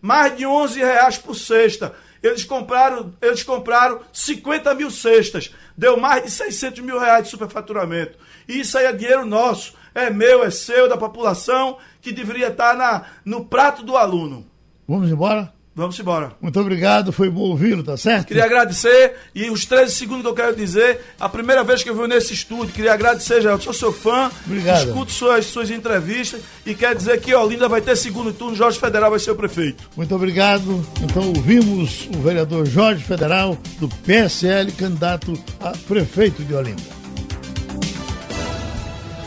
[0.00, 1.94] mais de 11 reais por cesta.
[2.22, 8.16] Eles compraram, eles compraram 50 mil cestas, deu mais de 600 mil reais de superfaturamento.
[8.48, 12.74] E isso aí é dinheiro nosso, é meu, é seu, da população, que deveria estar
[12.74, 14.46] na, no prato do aluno.
[14.88, 15.52] Vamos embora?
[15.78, 16.32] Vamos embora.
[16.40, 18.26] Muito obrigado, foi bom ouvi-lo, tá certo?
[18.26, 21.94] Queria agradecer e os 13 segundos que eu quero dizer, a primeira vez que eu
[21.94, 24.88] venho nesse estúdio, queria agradecer, já eu sou seu fã, obrigado.
[24.88, 29.08] escuto suas, suas entrevistas e quero dizer que Olinda vai ter segundo turno, Jorge Federal
[29.08, 29.88] vai ser o prefeito.
[29.96, 30.84] Muito obrigado.
[31.00, 36.82] Então ouvimos o vereador Jorge Federal, do PSL, candidato a prefeito de Olinda.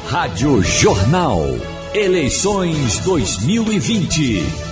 [0.09, 1.45] Rádio Jornal.
[1.93, 4.70] Eleições 2020.